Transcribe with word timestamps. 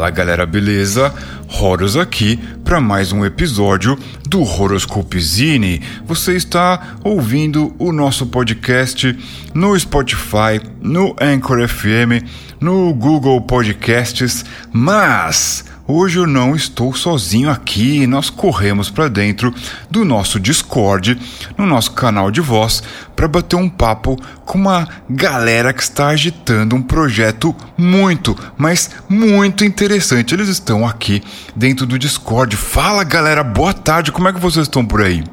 Fala 0.00 0.08
galera, 0.08 0.46
beleza? 0.46 1.12
Horus 1.60 1.94
aqui 1.94 2.38
para 2.64 2.80
mais 2.80 3.12
um 3.12 3.22
episódio 3.22 3.98
do 4.26 4.40
Horoscope 4.40 5.20
Zine. 5.20 5.82
Você 6.06 6.34
está 6.34 6.96
ouvindo 7.04 7.74
o 7.78 7.92
nosso 7.92 8.24
podcast 8.24 9.14
no 9.52 9.78
Spotify, 9.78 10.58
no 10.80 11.14
Anchor 11.20 11.68
FM, 11.68 12.24
no 12.58 12.94
Google 12.94 13.42
Podcasts, 13.42 14.42
mas 14.72 15.66
Hoje 15.92 16.20
eu 16.20 16.26
não 16.26 16.54
estou 16.54 16.94
sozinho 16.94 17.50
aqui, 17.50 18.06
nós 18.06 18.30
corremos 18.30 18.88
para 18.88 19.08
dentro 19.08 19.52
do 19.90 20.04
nosso 20.04 20.38
Discord, 20.38 21.20
no 21.58 21.66
nosso 21.66 21.90
canal 21.90 22.30
de 22.30 22.40
voz, 22.40 22.80
para 23.16 23.26
bater 23.26 23.56
um 23.56 23.68
papo 23.68 24.14
com 24.46 24.56
uma 24.56 24.86
galera 25.10 25.72
que 25.72 25.82
está 25.82 26.06
agitando 26.06 26.76
um 26.76 26.82
projeto 26.82 27.52
muito, 27.76 28.36
mas 28.56 29.02
muito 29.08 29.64
interessante. 29.64 30.32
Eles 30.32 30.46
estão 30.46 30.86
aqui 30.86 31.24
dentro 31.56 31.84
do 31.84 31.98
Discord. 31.98 32.56
Fala 32.56 33.02
galera, 33.02 33.42
boa 33.42 33.74
tarde, 33.74 34.12
como 34.12 34.28
é 34.28 34.32
que 34.32 34.38
vocês 34.38 34.66
estão 34.66 34.86
por 34.86 35.02
aí? 35.02 35.24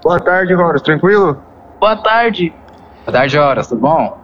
Boa 0.00 0.20
tarde, 0.20 0.54
Horus, 0.54 0.82
tranquilo? 0.82 1.42
Boa 1.80 1.96
tarde. 1.96 2.52
Boa 3.04 3.12
tarde, 3.18 3.36
Horas, 3.36 3.66
tudo 3.66 3.80
bom? 3.80 4.21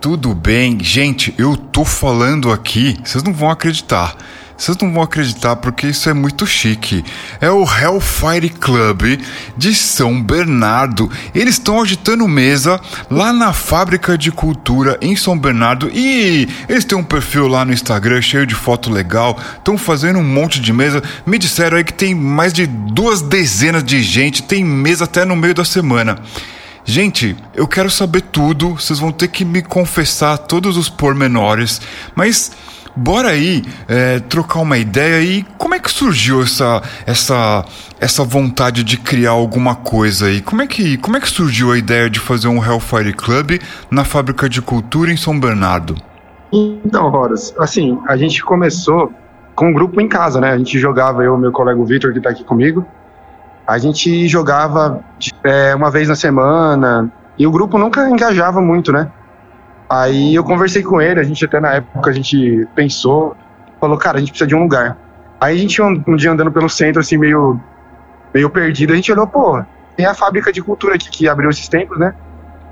Tudo 0.00 0.34
bem, 0.34 0.82
gente, 0.82 1.34
eu 1.36 1.54
tô 1.54 1.84
falando 1.84 2.50
aqui, 2.50 2.96
vocês 3.04 3.22
não 3.22 3.34
vão 3.34 3.50
acreditar. 3.50 4.16
Vocês 4.56 4.74
não 4.78 4.90
vão 4.90 5.02
acreditar 5.02 5.56
porque 5.56 5.88
isso 5.88 6.08
é 6.08 6.14
muito 6.14 6.46
chique. 6.46 7.04
É 7.38 7.50
o 7.50 7.64
Hellfire 7.64 8.48
Club 8.48 9.20
de 9.58 9.74
São 9.74 10.22
Bernardo. 10.22 11.10
Eles 11.34 11.56
estão 11.56 11.82
agitando 11.82 12.26
mesa 12.26 12.80
lá 13.10 13.30
na 13.30 13.52
Fábrica 13.52 14.16
de 14.16 14.32
Cultura 14.32 14.98
em 15.02 15.14
São 15.16 15.38
Bernardo 15.38 15.90
e 15.92 16.48
eles 16.66 16.86
têm 16.86 16.96
um 16.96 17.04
perfil 17.04 17.46
lá 17.46 17.62
no 17.64 17.72
Instagram 17.72 18.22
cheio 18.22 18.46
de 18.46 18.54
foto 18.54 18.90
legal. 18.90 19.38
Estão 19.58 19.76
fazendo 19.76 20.18
um 20.18 20.24
monte 20.24 20.60
de 20.60 20.72
mesa. 20.72 21.02
Me 21.26 21.38
disseram 21.38 21.76
aí 21.76 21.84
que 21.84 21.92
tem 21.92 22.14
mais 22.14 22.54
de 22.54 22.66
duas 22.66 23.20
dezenas 23.20 23.84
de 23.84 24.02
gente, 24.02 24.42
tem 24.42 24.64
mesa 24.64 25.04
até 25.04 25.26
no 25.26 25.36
meio 25.36 25.54
da 25.54 25.64
semana. 25.64 26.18
Gente, 26.90 27.36
eu 27.54 27.68
quero 27.68 27.88
saber 27.88 28.20
tudo, 28.20 28.70
vocês 28.70 28.98
vão 28.98 29.12
ter 29.12 29.28
que 29.28 29.44
me 29.44 29.62
confessar 29.62 30.36
todos 30.36 30.76
os 30.76 30.88
pormenores, 30.88 31.80
mas 32.16 32.50
Bora 32.96 33.28
aí 33.28 33.62
é, 33.86 34.18
trocar 34.18 34.58
uma 34.58 34.76
ideia 34.76 35.22
e 35.22 35.44
como 35.56 35.76
é 35.76 35.78
que 35.78 35.88
surgiu 35.88 36.42
essa, 36.42 36.82
essa, 37.06 37.64
essa 38.00 38.24
vontade 38.24 38.82
de 38.82 38.98
criar 38.98 39.30
alguma 39.30 39.76
coisa 39.76 40.26
aí? 40.26 40.40
Como 40.40 40.60
é, 40.60 40.66
que, 40.66 40.98
como 40.98 41.16
é 41.16 41.20
que 41.20 41.28
surgiu 41.28 41.70
a 41.70 41.78
ideia 41.78 42.10
de 42.10 42.18
fazer 42.18 42.48
um 42.48 42.62
Hellfire 42.62 43.12
Club 43.12 43.60
na 43.88 44.02
Fábrica 44.02 44.48
de 44.48 44.60
Cultura 44.60 45.12
em 45.12 45.16
São 45.16 45.38
Bernardo? 45.38 45.94
Então, 46.52 47.06
Horas, 47.12 47.54
assim, 47.60 47.96
a 48.08 48.16
gente 48.16 48.42
começou 48.42 49.12
com 49.54 49.68
um 49.68 49.72
grupo 49.72 50.00
em 50.00 50.08
casa, 50.08 50.40
né? 50.40 50.50
A 50.50 50.58
gente 50.58 50.76
jogava, 50.76 51.22
eu 51.22 51.36
e 51.36 51.40
meu 51.40 51.52
colega 51.52 51.82
Vitor, 51.84 52.12
que 52.12 52.20
tá 52.20 52.30
aqui 52.30 52.42
comigo, 52.42 52.84
a 53.70 53.78
gente 53.78 54.26
jogava 54.26 55.00
é, 55.44 55.72
uma 55.76 55.92
vez 55.92 56.08
na 56.08 56.16
semana 56.16 57.08
e 57.38 57.46
o 57.46 57.52
grupo 57.52 57.78
nunca 57.78 58.10
engajava 58.10 58.60
muito, 58.60 58.90
né? 58.90 59.08
Aí 59.88 60.34
eu 60.34 60.42
conversei 60.42 60.82
com 60.82 61.00
ele, 61.00 61.20
a 61.20 61.22
gente 61.22 61.44
até 61.44 61.60
na 61.60 61.74
época 61.74 62.10
a 62.10 62.12
gente 62.12 62.66
pensou, 62.74 63.36
falou, 63.80 63.96
cara, 63.96 64.16
a 64.16 64.20
gente 64.20 64.30
precisa 64.30 64.48
de 64.48 64.56
um 64.56 64.62
lugar. 64.64 64.98
Aí 65.40 65.54
a 65.54 65.58
gente 65.58 65.80
um, 65.80 66.02
um 66.04 66.16
dia 66.16 66.32
andando 66.32 66.50
pelo 66.50 66.68
centro, 66.68 67.00
assim, 67.00 67.16
meio, 67.16 67.60
meio 68.34 68.50
perdido, 68.50 68.92
a 68.92 68.96
gente 68.96 69.12
olhou, 69.12 69.28
pô, 69.28 69.62
tem 69.96 70.04
a 70.04 70.14
fábrica 70.14 70.52
de 70.52 70.60
cultura 70.60 70.96
aqui 70.96 71.08
que 71.08 71.28
abriu 71.28 71.48
esses 71.48 71.68
tempos, 71.68 71.96
né? 71.96 72.12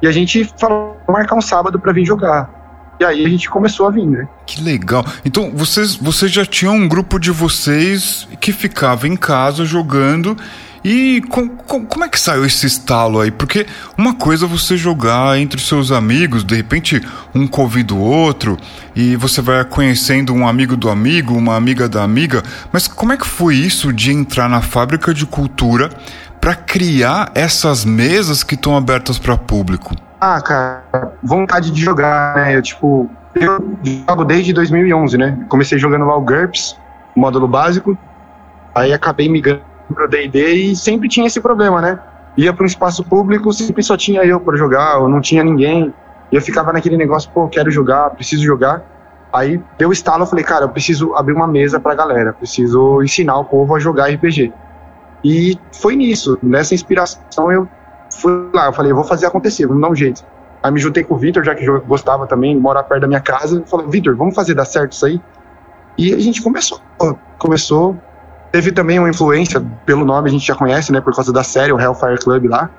E 0.03 0.09
a 0.09 0.11
gente 0.11 0.53
falou, 0.59 0.97
marcar 1.09 1.37
um 1.37 1.41
sábado 1.41 1.79
para 1.79 1.93
vir 1.93 2.05
jogar. 2.05 2.51
E 2.99 3.05
aí 3.05 3.25
a 3.25 3.29
gente 3.29 3.49
começou 3.49 3.87
a 3.87 3.91
vir, 3.93 4.05
né? 4.05 4.27
Que 4.45 4.61
legal. 4.61 5.07
Então, 5.25 5.53
vocês, 5.55 5.95
vocês 5.95 6.33
já 6.33 6.45
tinham 6.45 6.75
um 6.75 6.89
grupo 6.89 7.21
de 7.21 7.31
vocês 7.31 8.27
que 8.41 8.51
ficava 8.51 9.07
em 9.07 9.17
casa 9.17 9.65
jogando 9.65 10.37
e 10.85 11.21
com, 11.29 11.49
com, 11.49 11.85
como 11.85 12.05
é 12.05 12.09
que 12.09 12.19
saiu 12.19 12.45
esse 12.45 12.67
estalo 12.67 13.21
aí? 13.21 13.31
Porque 13.31 13.67
uma 13.97 14.15
coisa 14.15 14.47
é 14.47 14.49
você 14.49 14.77
jogar 14.77 15.39
entre 15.39 15.61
seus 15.61 15.91
amigos, 15.91 16.45
de 16.45 16.55
repente 16.55 17.01
um 17.35 17.47
convida 17.47 17.95
o 17.95 18.01
outro 18.01 18.57
e 18.95 19.17
você 19.17 19.41
vai 19.41 19.65
conhecendo 19.65 20.33
um 20.33 20.47
amigo 20.47 20.77
do 20.77 20.89
amigo, 20.89 21.35
uma 21.35 21.57
amiga 21.57 21.89
da 21.89 22.03
amiga, 22.03 22.43
mas 22.73 22.87
como 22.87 23.13
é 23.13 23.17
que 23.17 23.27
foi 23.27 23.57
isso 23.57 23.93
de 23.93 24.13
entrar 24.13 24.49
na 24.49 24.61
fábrica 24.61 25.13
de 25.13 25.27
cultura 25.27 25.91
para 26.41 26.55
criar 26.55 27.33
essas 27.35 27.85
mesas 27.85 28.43
que 28.43 28.55
estão 28.55 28.77
abertas 28.77 29.19
para 29.19 29.37
público? 29.37 29.95
Ah, 30.21 30.41
cara, 30.41 31.13
vontade 31.23 31.71
de 31.71 31.81
jogar, 31.81 32.35
né? 32.37 32.57
Eu, 32.57 32.63
tipo, 32.63 33.11
eu 33.35 33.79
jogo 34.09 34.25
desde 34.25 34.53
2011, 34.53 35.17
né? 35.17 35.39
Comecei 35.49 35.79
jogando 35.79 36.05
lá 36.05 36.17
o 36.17 36.21
GURPS, 36.21 36.77
módulo 37.15 37.47
básico, 37.47 37.97
aí 38.75 38.93
acabei 38.93 39.29
migrando 39.29 39.63
pro 39.95 40.09
D&D 40.09 40.53
e 40.55 40.77
sempre 40.77 41.09
tinha 41.09 41.27
esse 41.27 41.41
problema, 41.41 41.81
né? 41.81 41.99
Ia 42.37 42.53
para 42.53 42.63
um 42.63 42.67
espaço 42.67 43.03
público, 43.05 43.53
sempre 43.53 43.83
só 43.83 43.97
tinha 43.97 44.25
eu 44.25 44.39
para 44.39 44.57
jogar, 44.57 44.99
ou 44.99 45.09
não 45.09 45.21
tinha 45.21 45.43
ninguém. 45.43 45.93
E 46.31 46.37
eu 46.37 46.43
ficava 46.43 46.73
naquele 46.73 46.97
negócio, 46.97 47.31
pô, 47.33 47.49
quero 47.49 47.71
jogar, 47.71 48.11
preciso 48.11 48.45
jogar. 48.45 48.83
Aí 49.33 49.61
deu 49.77 49.93
estalo, 49.93 50.23
eu 50.23 50.27
falei, 50.27 50.45
cara, 50.45 50.65
eu 50.65 50.69
preciso 50.69 51.15
abrir 51.15 51.35
uma 51.35 51.47
mesa 51.47 51.79
pra 51.79 51.95
galera, 51.95 52.33
preciso 52.33 53.03
ensinar 53.03 53.39
o 53.39 53.45
povo 53.45 53.75
a 53.75 53.79
jogar 53.79 54.09
RPG. 54.09 54.53
E 55.25 55.59
foi 55.73 55.97
nisso, 55.97 56.39
nessa 56.43 56.75
inspiração 56.75 57.51
eu 57.51 57.69
fui 58.11 58.51
lá, 58.55 58.67
eu 58.67 58.73
falei, 58.73 58.93
eu 58.93 58.97
vou 58.97 59.05
fazer 59.05 59.27
acontecer, 59.27 59.67
vamos 59.67 59.83
dar 59.83 59.91
um 59.91 59.95
jeito. 59.95 60.25
Aí 60.63 60.73
me 60.73 60.81
juntei 60.81 61.05
com 61.05 61.15
o 61.15 61.19
Vitor, 61.19 61.45
já 61.45 61.55
que 61.55 61.65
eu 61.65 61.81
gostava 61.83 62.27
também, 62.27 62.59
morar 62.59 62.83
perto 62.85 63.03
da 63.03 63.07
minha 63.07 63.21
casa, 63.21 63.63
falei, 63.67 63.87
Vitor, 63.89 64.17
vamos 64.17 64.35
fazer 64.35 64.55
dar 64.55 64.65
certo 64.65 64.93
isso 64.93 65.07
aí? 65.07 65.21
E 65.97 66.15
a 66.15 66.19
gente 66.19 66.43
começou, 66.43 66.81
começou, 67.39 67.97
Teve 68.51 68.73
também 68.73 68.99
uma 68.99 69.11
influência, 69.11 69.63
pelo 69.85 70.05
nome 70.05 70.29
a 70.29 70.33
gente 70.33 70.47
já 70.47 70.55
conhece, 70.55 70.93
né? 70.93 71.01
Por 71.01 71.15
causa 71.15 71.33
da 71.33 71.43
série, 71.43 71.73
o 71.73 71.81
Hellfire 71.81 72.19
Club 72.19 72.47
lá. 72.47 72.71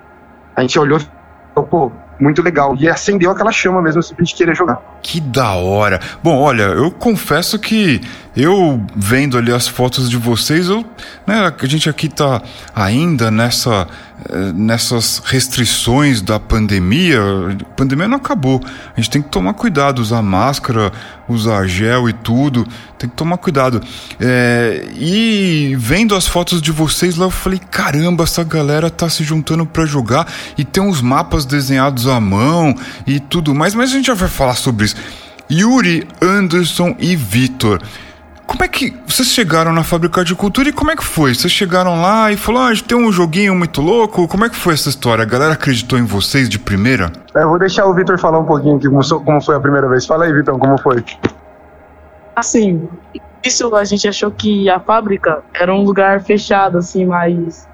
A 0.55 0.61
gente 0.61 0.77
olhou 0.79 0.99
e 0.99 1.07
falou, 1.53 1.69
pô, 1.69 1.91
muito 2.19 2.41
legal. 2.41 2.75
E 2.77 2.89
acendeu 2.89 3.31
aquela 3.31 3.51
chama 3.51 3.81
mesmo, 3.81 4.03
se 4.03 4.13
a 4.13 4.21
gente 4.21 4.35
querer 4.35 4.55
jogar. 4.55 4.81
Que 5.01 5.21
da 5.21 5.53
hora. 5.53 5.99
Bom, 6.21 6.37
olha, 6.37 6.63
eu 6.63 6.91
confesso 6.91 7.57
que 7.57 8.01
eu 8.35 8.83
vendo 8.95 9.37
ali 9.37 9.53
as 9.53 9.67
fotos 9.67 10.09
de 10.09 10.17
vocês, 10.17 10.69
eu, 10.69 10.85
né, 11.25 11.53
a 11.57 11.65
gente 11.65 11.89
aqui 11.89 12.09
tá 12.09 12.41
ainda 12.75 13.31
nessa 13.31 13.87
nessas 14.53 15.21
restrições 15.25 16.21
da 16.21 16.39
pandemia. 16.39 17.19
A 17.61 17.75
pandemia 17.75 18.07
não 18.07 18.17
acabou. 18.17 18.61
A 18.65 18.99
gente 18.99 19.09
tem 19.09 19.21
que 19.21 19.29
tomar 19.29 19.53
cuidado, 19.53 19.99
usar 19.99 20.21
máscara, 20.21 20.91
usar 21.27 21.65
gel 21.67 22.09
e 22.09 22.13
tudo. 22.13 22.67
Tem 22.97 23.09
que 23.09 23.15
tomar 23.15 23.37
cuidado. 23.37 23.81
É, 24.19 24.87
e 24.95 25.75
vendo 25.77 26.15
as 26.15 26.27
fotos 26.27 26.61
de 26.61 26.71
vocês 26.71 27.15
lá, 27.15 27.25
eu 27.25 27.31
falei: 27.31 27.59
caramba, 27.59 28.23
essa 28.23 28.43
galera 28.43 28.89
tá 28.89 29.09
se 29.09 29.23
juntando 29.23 29.65
para 29.65 29.85
jogar 29.85 30.27
e 30.57 30.65
tem 30.65 30.83
uns 30.83 31.01
mapas 31.01 31.45
desenhados 31.45 32.07
à 32.07 32.19
mão 32.19 32.75
e 33.07 33.19
tudo 33.19 33.55
mais. 33.55 33.73
Mas 33.73 33.91
a 33.91 33.93
gente 33.93 34.07
já 34.07 34.13
vai 34.13 34.29
falar 34.29 34.55
sobre 34.55 34.85
isso. 34.85 34.95
Yuri, 35.51 36.07
Anderson 36.21 36.95
e 36.99 37.15
Vitor. 37.15 37.81
Como 38.49 38.63
é 38.63 38.67
que 38.67 38.91
vocês 39.05 39.27
chegaram 39.27 39.71
na 39.71 39.83
Fábrica 39.83 40.25
de 40.25 40.33
Cultura 40.33 40.69
e 40.69 40.73
como 40.73 40.89
é 40.89 40.95
que 40.95 41.03
foi? 41.03 41.35
Vocês 41.35 41.53
chegaram 41.53 42.01
lá 42.01 42.31
e 42.31 42.35
falaram, 42.35 42.73
ah, 42.73 42.83
tem 42.85 42.97
um 42.97 43.11
joguinho 43.11 43.53
muito 43.53 43.79
louco. 43.79 44.27
Como 44.27 44.43
é 44.43 44.49
que 44.49 44.55
foi 44.55 44.73
essa 44.73 44.89
história? 44.89 45.21
A 45.21 45.25
galera 45.25 45.53
acreditou 45.53 45.99
em 45.99 46.03
vocês 46.03 46.49
de 46.49 46.57
primeira? 46.57 47.11
É, 47.35 47.43
eu 47.43 47.49
vou 47.49 47.59
deixar 47.59 47.85
o 47.85 47.93
Vitor 47.93 48.17
falar 48.17 48.39
um 48.39 48.45
pouquinho 48.45 48.77
aqui 48.77 48.89
como, 48.89 49.03
como 49.23 49.39
foi 49.39 49.55
a 49.55 49.59
primeira 49.59 49.87
vez. 49.87 50.07
Fala 50.07 50.25
aí, 50.25 50.33
Vitor, 50.33 50.57
como 50.57 50.79
foi? 50.79 51.05
Assim, 52.35 52.89
isso 53.43 53.75
a 53.75 53.83
gente 53.83 54.07
achou 54.07 54.31
que 54.31 54.67
a 54.67 54.79
fábrica 54.79 55.43
era 55.53 55.71
um 55.71 55.83
lugar 55.83 56.19
fechado, 56.23 56.79
assim, 56.79 57.05
mais 57.05 57.67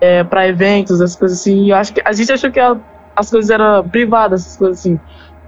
é, 0.00 0.22
para 0.22 0.46
eventos, 0.46 1.00
as 1.00 1.16
coisas 1.16 1.40
assim. 1.40 1.70
Eu 1.70 1.76
acho 1.76 1.92
que 1.92 2.00
a 2.04 2.12
gente 2.12 2.30
achou 2.30 2.52
que 2.52 2.60
a, 2.60 2.76
as 3.16 3.28
coisas 3.28 3.50
eram 3.50 3.82
privadas, 3.88 4.42
essas 4.42 4.56
coisas 4.56 4.78
assim. 4.78 5.00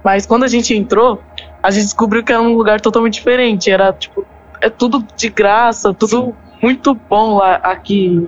Mas 0.03 0.25
quando 0.25 0.43
a 0.43 0.49
gente 0.49 0.75
entrou, 0.75 1.23
a 1.63 1.71
gente 1.71 1.85
descobriu 1.85 2.21
que 2.21 2.33
era 2.33 2.41
um 2.41 2.57
lugar 2.57 2.81
totalmente 2.81 3.13
diferente. 3.13 3.71
Era 3.71 3.93
tipo 3.93 4.25
é 4.63 4.69
tudo 4.69 5.05
de 5.17 5.29
graça, 5.29 5.93
tudo 5.93 6.25
Sim. 6.25 6.33
muito 6.61 6.93
bom 6.93 7.35
lá 7.37 7.55
aqui. 7.55 8.27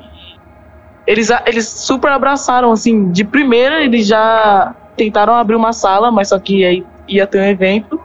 Eles, 1.08 1.30
eles 1.46 1.68
super 1.68 2.12
abraçaram, 2.12 2.72
assim, 2.72 3.10
de 3.12 3.24
primeira 3.24 3.84
eles 3.84 4.06
já 4.06 4.76
tentaram 4.98 5.34
abrir 5.34 5.56
uma 5.56 5.72
sala, 5.72 6.12
mas 6.12 6.30
só 6.30 6.40
que 6.40 6.66
aí 6.66 6.86
ia 7.08 7.26
ter 7.26 7.40
um 7.40 7.46
evento. 7.46 8.00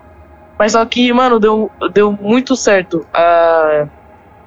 Mas 0.56 0.72
só 0.72 0.84
que, 0.84 1.12
mano, 1.12 1.40
deu, 1.40 1.70
deu 1.92 2.12
muito 2.12 2.54
certo. 2.54 3.06
Uh, 3.14 3.88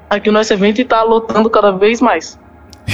aqui 0.09 0.29
o 0.29 0.31
nosso 0.31 0.53
evento 0.53 0.83
tá 0.85 1.01
lotando 1.01 1.49
cada 1.49 1.71
vez 1.71 1.99
mais. 1.99 2.39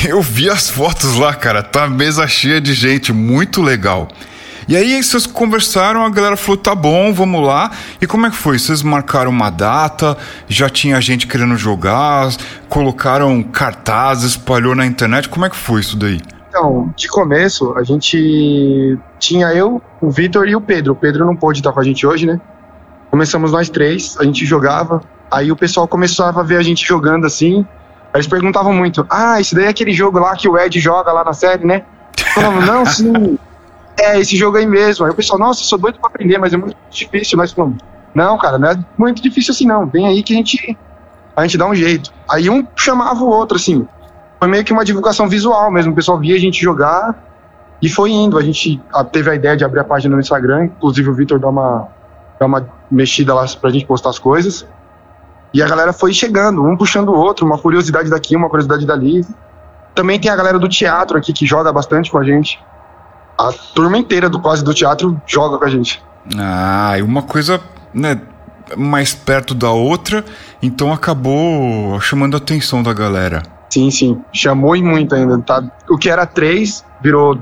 Eu 0.07 0.21
vi 0.21 0.49
as 0.49 0.69
fotos 0.69 1.17
lá, 1.17 1.35
cara. 1.35 1.61
Tá 1.61 1.87
mesa 1.87 2.27
cheia 2.27 2.61
de 2.61 2.73
gente, 2.73 3.11
muito 3.11 3.61
legal. 3.61 4.07
E 4.69 4.77
aí 4.77 5.01
vocês 5.01 5.25
conversaram, 5.25 6.05
a 6.05 6.09
galera 6.11 6.37
falou: 6.37 6.55
tá 6.55 6.75
bom, 6.75 7.11
vamos 7.11 7.43
lá. 7.43 7.71
E 7.99 8.05
como 8.05 8.27
é 8.27 8.29
que 8.29 8.35
foi? 8.35 8.59
Vocês 8.59 8.83
marcaram 8.83 9.31
uma 9.31 9.49
data, 9.49 10.15
já 10.47 10.69
tinha 10.69 11.01
gente 11.01 11.25
querendo 11.25 11.57
jogar, 11.57 12.29
colocaram 12.69 13.41
cartazes, 13.41 14.33
espalhou 14.33 14.75
na 14.75 14.85
internet. 14.85 15.27
Como 15.27 15.43
é 15.43 15.49
que 15.49 15.55
foi 15.55 15.81
isso 15.81 15.97
daí? 15.97 16.21
Então, 16.49 16.93
de 16.95 17.07
começo, 17.07 17.73
a 17.75 17.83
gente 17.83 18.95
tinha 19.17 19.47
eu, 19.47 19.81
o 19.99 20.11
Vitor 20.11 20.47
e 20.47 20.55
o 20.55 20.61
Pedro. 20.61 20.93
O 20.93 20.95
Pedro 20.95 21.25
não 21.25 21.35
pôde 21.35 21.61
estar 21.61 21.71
com 21.71 21.79
a 21.79 21.83
gente 21.83 22.05
hoje, 22.05 22.27
né? 22.27 22.39
Começamos 23.09 23.51
nós 23.51 23.71
três, 23.71 24.17
a 24.19 24.23
gente 24.23 24.45
jogava. 24.45 25.01
Aí 25.31 25.51
o 25.51 25.55
pessoal 25.55 25.87
começava 25.87 26.41
a 26.41 26.43
ver 26.43 26.57
a 26.57 26.61
gente 26.61 26.85
jogando 26.85 27.25
assim. 27.25 27.65
Aí 28.13 28.17
eles 28.17 28.27
perguntavam 28.27 28.71
muito: 28.71 29.03
Ah, 29.09 29.41
esse 29.41 29.55
daí 29.55 29.65
é 29.65 29.69
aquele 29.69 29.93
jogo 29.93 30.19
lá 30.19 30.35
que 30.35 30.47
o 30.47 30.59
Ed 30.59 30.79
joga 30.79 31.11
lá 31.11 31.23
na 31.23 31.33
série, 31.33 31.65
né? 31.65 31.81
Falava, 32.35 32.63
não, 32.63 32.85
sim. 32.85 33.35
É, 34.01 34.19
esse 34.19 34.37
jogo 34.37 34.57
aí 34.57 34.65
mesmo. 34.65 35.05
Aí 35.05 35.11
o 35.11 35.15
pessoal, 35.15 35.37
nossa, 35.37 35.63
sou 35.63 35.77
doido 35.77 35.99
pra 35.99 36.09
aprender, 36.09 36.37
mas 36.37 36.53
é 36.53 36.57
muito 36.57 36.75
difícil. 36.89 37.37
Nós 37.37 37.51
falamos, 37.51 37.77
não, 38.13 38.37
cara, 38.37 38.57
não 38.57 38.69
é 38.69 38.77
muito 38.97 39.21
difícil 39.21 39.51
assim, 39.51 39.65
não. 39.65 39.85
Vem 39.85 40.07
aí 40.07 40.23
que 40.23 40.33
a 40.33 40.37
gente, 40.37 40.77
a 41.35 41.41
gente 41.43 41.57
dá 41.57 41.67
um 41.67 41.75
jeito. 41.75 42.11
Aí 42.29 42.49
um 42.49 42.65
chamava 42.75 43.23
o 43.23 43.27
outro, 43.27 43.57
assim. 43.57 43.87
Foi 44.39 44.47
meio 44.47 44.63
que 44.63 44.71
uma 44.71 44.85
divulgação 44.85 45.27
visual 45.27 45.69
mesmo. 45.69 45.91
O 45.91 45.95
pessoal 45.95 46.17
via 46.17 46.35
a 46.35 46.39
gente 46.39 46.61
jogar 46.61 47.13
e 47.81 47.89
foi 47.89 48.11
indo. 48.11 48.37
A 48.37 48.41
gente 48.41 48.81
teve 49.11 49.29
a 49.29 49.35
ideia 49.35 49.57
de 49.57 49.65
abrir 49.65 49.81
a 49.81 49.83
página 49.83 50.15
no 50.15 50.21
Instagram. 50.21 50.65
Inclusive 50.65 51.09
o 51.09 51.13
Vitor 51.13 51.39
dá 51.39 51.49
uma, 51.49 51.87
dá 52.39 52.45
uma 52.45 52.67
mexida 52.89 53.33
lá 53.33 53.45
pra 53.59 53.69
gente 53.69 53.85
postar 53.85 54.11
as 54.11 54.19
coisas. 54.19 54.65
E 55.53 55.61
a 55.61 55.67
galera 55.67 55.91
foi 55.91 56.13
chegando, 56.13 56.63
um 56.63 56.77
puxando 56.77 57.09
o 57.09 57.15
outro, 57.15 57.45
uma 57.45 57.57
curiosidade 57.57 58.09
daqui, 58.09 58.35
uma 58.35 58.49
curiosidade 58.49 58.85
dali. 58.85 59.25
Também 59.95 60.19
tem 60.19 60.31
a 60.31 60.35
galera 60.35 60.59
do 60.59 60.69
teatro 60.69 61.17
aqui 61.17 61.33
que 61.33 61.45
joga 61.45 61.73
bastante 61.73 62.11
com 62.11 62.17
a 62.17 62.23
gente. 62.23 62.59
A 63.39 63.53
turma 63.73 63.97
inteira 63.97 64.29
do 64.29 64.37
quase 64.37 64.61
do 64.61 64.73
teatro 64.73 65.19
joga 65.25 65.57
com 65.57 65.63
a 65.63 65.69
gente. 65.69 66.03
Ah, 66.37 66.95
e 66.97 67.01
uma 67.01 67.21
coisa, 67.21 67.61
né, 67.93 68.19
mais 68.75 69.13
perto 69.13 69.55
da 69.55 69.71
outra, 69.71 70.25
então 70.61 70.91
acabou 70.91 71.99
chamando 72.01 72.35
a 72.35 72.37
atenção 72.37 72.83
da 72.83 72.93
galera. 72.93 73.41
Sim, 73.69 73.89
sim. 73.89 74.21
Chamou 74.33 74.75
e 74.75 74.83
muito 74.83 75.15
ainda. 75.15 75.37
Tá? 75.39 75.63
O 75.89 75.97
que 75.97 76.09
era 76.09 76.25
três 76.25 76.83
virou 77.01 77.39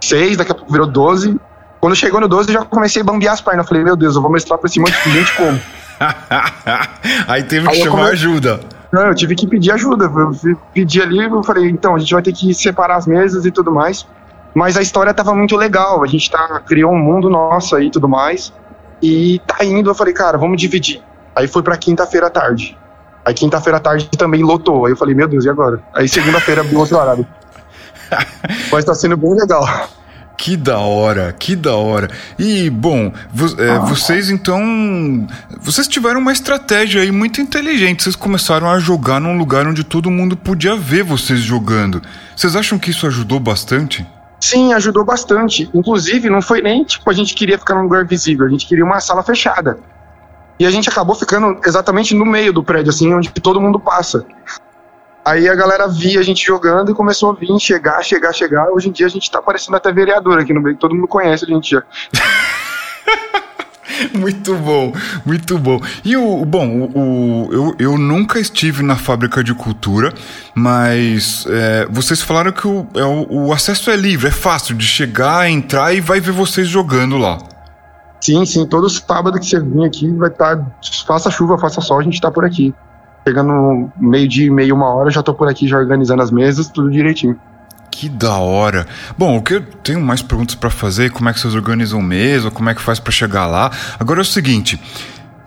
seis, 0.00 0.38
daqui 0.38 0.52
a 0.52 0.54
pouco 0.54 0.72
virou 0.72 0.86
doze. 0.86 1.38
Quando 1.78 1.94
chegou 1.96 2.20
no 2.20 2.28
12, 2.28 2.48
eu 2.48 2.60
já 2.60 2.64
comecei 2.64 3.02
a 3.02 3.04
bambear 3.04 3.34
as 3.34 3.40
pernas. 3.40 3.66
Eu 3.66 3.68
falei, 3.68 3.82
meu 3.82 3.96
Deus, 3.96 4.14
eu 4.14 4.22
vou 4.22 4.30
mostrar 4.30 4.56
pra 4.56 4.68
esse 4.68 4.78
monte 4.78 4.94
de 5.02 5.10
gente 5.10 5.36
como. 5.36 5.60
Aí 7.26 7.42
teve 7.42 7.66
que 7.66 7.74
Aí 7.74 7.82
chamar 7.82 7.96
come... 7.96 8.10
ajuda. 8.10 8.60
Não, 8.92 9.02
eu 9.08 9.14
tive 9.14 9.34
que 9.34 9.48
pedir 9.48 9.72
ajuda. 9.72 10.04
Eu 10.04 10.56
pedi 10.72 11.02
ali, 11.02 11.18
eu 11.18 11.42
falei, 11.42 11.68
então, 11.68 11.96
a 11.96 11.98
gente 11.98 12.14
vai 12.14 12.22
ter 12.22 12.32
que 12.32 12.54
separar 12.54 12.96
as 12.96 13.06
mesas 13.06 13.44
e 13.44 13.50
tudo 13.50 13.72
mais. 13.72 14.06
Mas 14.54 14.76
a 14.76 14.82
história 14.82 15.14
tava 15.14 15.34
muito 15.34 15.56
legal. 15.56 16.02
A 16.02 16.06
gente 16.06 16.30
tá, 16.30 16.60
criou 16.60 16.92
um 16.92 16.98
mundo 16.98 17.30
nosso 17.30 17.74
aí 17.76 17.86
e 17.86 17.90
tudo 17.90 18.08
mais. 18.08 18.52
E 19.02 19.40
tá 19.46 19.64
indo, 19.64 19.90
eu 19.90 19.94
falei, 19.94 20.12
cara, 20.12 20.38
vamos 20.38 20.60
dividir. 20.60 21.02
Aí 21.34 21.48
foi 21.48 21.62
pra 21.62 21.76
quinta-feira 21.76 22.26
à 22.26 22.30
tarde. 22.30 22.76
Aí 23.24 23.34
quinta-feira 23.34 23.78
à 23.78 23.80
tarde 23.80 24.08
também 24.18 24.42
lotou. 24.42 24.86
Aí 24.86 24.92
eu 24.92 24.96
falei, 24.96 25.14
meu 25.14 25.26
Deus, 25.26 25.44
e 25.44 25.48
agora? 25.48 25.82
Aí 25.94 26.08
segunda-feira 26.08 26.60
abriu 26.60 26.78
outro 26.78 26.98
horário. 26.98 27.26
Mas 28.70 28.84
tá 28.84 28.94
sendo 28.94 29.16
bem 29.16 29.34
legal. 29.34 29.66
Que 30.36 30.56
da 30.56 30.78
hora, 30.78 31.32
que 31.38 31.54
da 31.54 31.76
hora. 31.76 32.10
E, 32.38 32.68
bom, 32.68 33.12
vo 33.32 33.62
é, 33.62 33.78
vocês 33.80 34.28
então. 34.28 35.26
Vocês 35.60 35.86
tiveram 35.86 36.20
uma 36.20 36.32
estratégia 36.32 37.02
aí 37.02 37.12
muito 37.12 37.40
inteligente. 37.40 38.02
Vocês 38.02 38.16
começaram 38.16 38.68
a 38.68 38.78
jogar 38.78 39.20
num 39.20 39.38
lugar 39.38 39.66
onde 39.66 39.84
todo 39.84 40.10
mundo 40.10 40.36
podia 40.36 40.74
ver 40.74 41.04
vocês 41.04 41.40
jogando. 41.40 42.02
Vocês 42.34 42.56
acham 42.56 42.78
que 42.78 42.90
isso 42.90 43.06
ajudou 43.06 43.38
bastante? 43.38 44.04
Sim, 44.42 44.72
ajudou 44.72 45.04
bastante. 45.04 45.70
Inclusive, 45.72 46.28
não 46.28 46.42
foi 46.42 46.60
nem 46.60 46.82
tipo 46.82 47.08
a 47.08 47.12
gente 47.12 47.32
queria 47.32 47.56
ficar 47.56 47.76
num 47.76 47.82
lugar 47.82 48.04
visível, 48.04 48.44
a 48.44 48.48
gente 48.48 48.66
queria 48.66 48.84
uma 48.84 48.98
sala 48.98 49.22
fechada. 49.22 49.78
E 50.58 50.66
a 50.66 50.70
gente 50.70 50.88
acabou 50.88 51.14
ficando 51.14 51.60
exatamente 51.64 52.12
no 52.12 52.26
meio 52.26 52.52
do 52.52 52.60
prédio, 52.60 52.90
assim, 52.90 53.14
onde 53.14 53.30
todo 53.30 53.60
mundo 53.60 53.78
passa. 53.78 54.26
Aí 55.24 55.48
a 55.48 55.54
galera 55.54 55.86
via 55.86 56.18
a 56.18 56.24
gente 56.24 56.44
jogando 56.44 56.90
e 56.90 56.94
começou 56.94 57.30
a 57.30 57.34
vir, 57.34 57.56
chegar, 57.60 58.02
chegar, 58.02 58.32
chegar. 58.32 58.68
Hoje 58.68 58.88
em 58.88 58.92
dia 58.92 59.06
a 59.06 59.10
gente 59.10 59.30
tá 59.30 59.40
parecendo 59.40 59.76
até 59.76 59.92
vereador 59.92 60.40
aqui 60.40 60.52
no 60.52 60.60
meio, 60.60 60.76
todo 60.76 60.92
mundo 60.92 61.06
conhece 61.06 61.44
a 61.44 61.48
gente 61.48 61.70
já. 61.70 61.84
muito 64.14 64.54
bom, 64.56 64.92
muito 65.24 65.58
bom. 65.58 65.80
E 66.04 66.16
o 66.16 66.44
bom, 66.44 66.68
o, 66.68 66.98
o, 66.98 67.52
eu, 67.52 67.74
eu 67.78 67.98
nunca 67.98 68.38
estive 68.38 68.82
na 68.82 68.96
fábrica 68.96 69.42
de 69.42 69.54
cultura, 69.54 70.12
mas 70.54 71.44
é, 71.48 71.86
vocês 71.90 72.22
falaram 72.22 72.52
que 72.52 72.66
o, 72.66 72.86
é, 72.94 73.04
o, 73.04 73.52
acesso 73.52 73.90
é 73.90 73.96
livre, 73.96 74.28
é 74.28 74.30
fácil 74.30 74.74
de 74.76 74.86
chegar, 74.86 75.50
entrar 75.50 75.92
e 75.92 76.00
vai 76.00 76.20
ver 76.20 76.32
vocês 76.32 76.68
jogando 76.68 77.18
lá. 77.18 77.38
Sim, 78.20 78.44
sim, 78.46 78.64
todo 78.66 78.88
sábado 78.88 79.38
que 79.40 79.46
você 79.46 79.60
vir 79.60 79.84
aqui 79.84 80.10
vai 80.12 80.28
estar, 80.28 80.56
tá, 80.56 80.66
faça 81.06 81.30
chuva, 81.30 81.58
faça 81.58 81.80
sol, 81.80 81.98
a 81.98 82.02
gente 82.02 82.20
tá 82.20 82.30
por 82.30 82.44
aqui. 82.44 82.72
Chegando 83.26 83.90
meio 83.98 84.28
dia 84.28 84.46
e 84.46 84.50
meio, 84.50 84.74
uma 84.74 84.94
hora, 84.94 85.10
já 85.10 85.22
tô 85.22 85.34
por 85.34 85.48
aqui 85.48 85.66
já 85.66 85.76
organizando 85.76 86.22
as 86.22 86.30
mesas, 86.30 86.68
tudo 86.68 86.90
direitinho. 86.90 87.38
Que 87.92 88.08
da 88.08 88.38
hora. 88.38 88.86
Bom, 89.18 89.36
o 89.36 89.42
que 89.42 89.54
eu 89.54 89.60
tenho 89.60 90.00
mais 90.00 90.22
perguntas 90.22 90.56
para 90.56 90.70
fazer, 90.70 91.10
como 91.12 91.28
é 91.28 91.32
que 91.32 91.38
vocês 91.38 91.54
organizam 91.54 92.00
mesa, 92.00 92.50
como 92.50 92.70
é 92.70 92.74
que 92.74 92.80
faz 92.80 92.98
para 92.98 93.12
chegar 93.12 93.46
lá. 93.46 93.70
Agora 94.00 94.18
é 94.20 94.22
o 94.22 94.24
seguinte, 94.24 94.80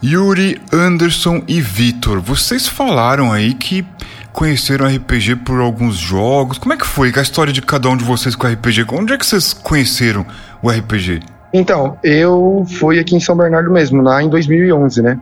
Yuri, 0.02 0.62
Anderson 0.72 1.44
e 1.48 1.60
Vitor, 1.60 2.22
vocês 2.22 2.68
falaram 2.68 3.34
aí 3.34 3.56
que 3.56 3.86
conheceram 4.32 4.86
RPG 4.86 5.38
por 5.38 5.60
alguns 5.60 5.96
jogos. 5.96 6.60
Como 6.60 6.72
é 6.72 6.78
que 6.78 6.86
foi 6.86 7.12
a 7.14 7.22
história 7.22 7.52
de 7.52 7.62
cada 7.62 7.90
um 7.90 7.98
de 7.98 8.06
vocês 8.06 8.36
com 8.36 8.48
RPG? 8.48 8.86
Onde 8.94 9.14
é 9.14 9.18
que 9.18 9.26
vocês 9.26 9.52
conheceram 9.52 10.26
o 10.62 10.70
RPG? 10.70 11.22
Então, 11.52 11.98
eu 12.04 12.64
fui 12.80 13.00
aqui 13.00 13.16
em 13.16 13.20
São 13.20 13.36
Bernardo 13.36 13.72
mesmo, 13.72 14.02
lá 14.02 14.22
em 14.22 14.30
2011, 14.30 15.02
né? 15.02 15.20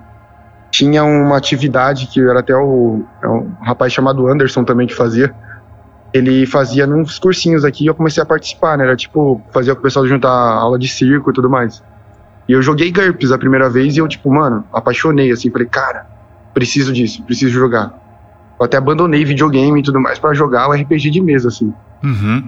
tinha 0.73 1.03
uma 1.03 1.37
atividade 1.37 2.07
que 2.07 2.19
era 2.19 2.39
até 2.39 2.55
o 2.55 3.03
é 3.21 3.27
um 3.27 3.51
rapaz 3.61 3.93
chamado 3.93 4.27
Anderson 4.27 4.63
também 4.63 4.87
que 4.87 4.95
fazia. 4.95 5.31
Ele 6.13 6.45
fazia 6.45 6.87
uns 6.87 7.17
cursinhos 7.17 7.65
aqui 7.65 7.85
e 7.85 7.87
eu 7.87 7.95
comecei 7.95 8.21
a 8.21 8.25
participar, 8.25 8.77
né? 8.77 8.83
Era 8.83 8.95
tipo, 8.95 9.41
fazia 9.51 9.73
com 9.73 9.79
o 9.79 9.83
pessoal 9.83 10.07
juntar 10.07 10.29
aula 10.29 10.77
de 10.77 10.87
circo 10.87 11.31
e 11.31 11.33
tudo 11.33 11.49
mais. 11.49 11.81
E 12.47 12.51
eu 12.51 12.61
joguei 12.61 12.91
GURPS 12.91 13.31
a 13.31 13.37
primeira 13.37 13.69
vez 13.69 13.95
e 13.95 13.99
eu, 13.99 14.07
tipo, 14.07 14.31
mano, 14.31 14.63
apaixonei, 14.71 15.31
assim, 15.31 15.49
falei, 15.49 15.67
cara, 15.67 16.05
preciso 16.53 16.93
disso, 16.93 17.23
preciso 17.23 17.53
jogar. 17.53 17.93
Eu 18.59 18.65
até 18.65 18.77
abandonei 18.77 19.25
videogame 19.25 19.79
e 19.79 19.83
tudo 19.83 19.99
mais 19.99 20.19
para 20.19 20.33
jogar 20.33 20.69
o 20.69 20.73
RPG 20.73 21.09
de 21.09 21.21
mesa, 21.21 21.47
assim. 21.47 21.73
Uhum. 22.03 22.43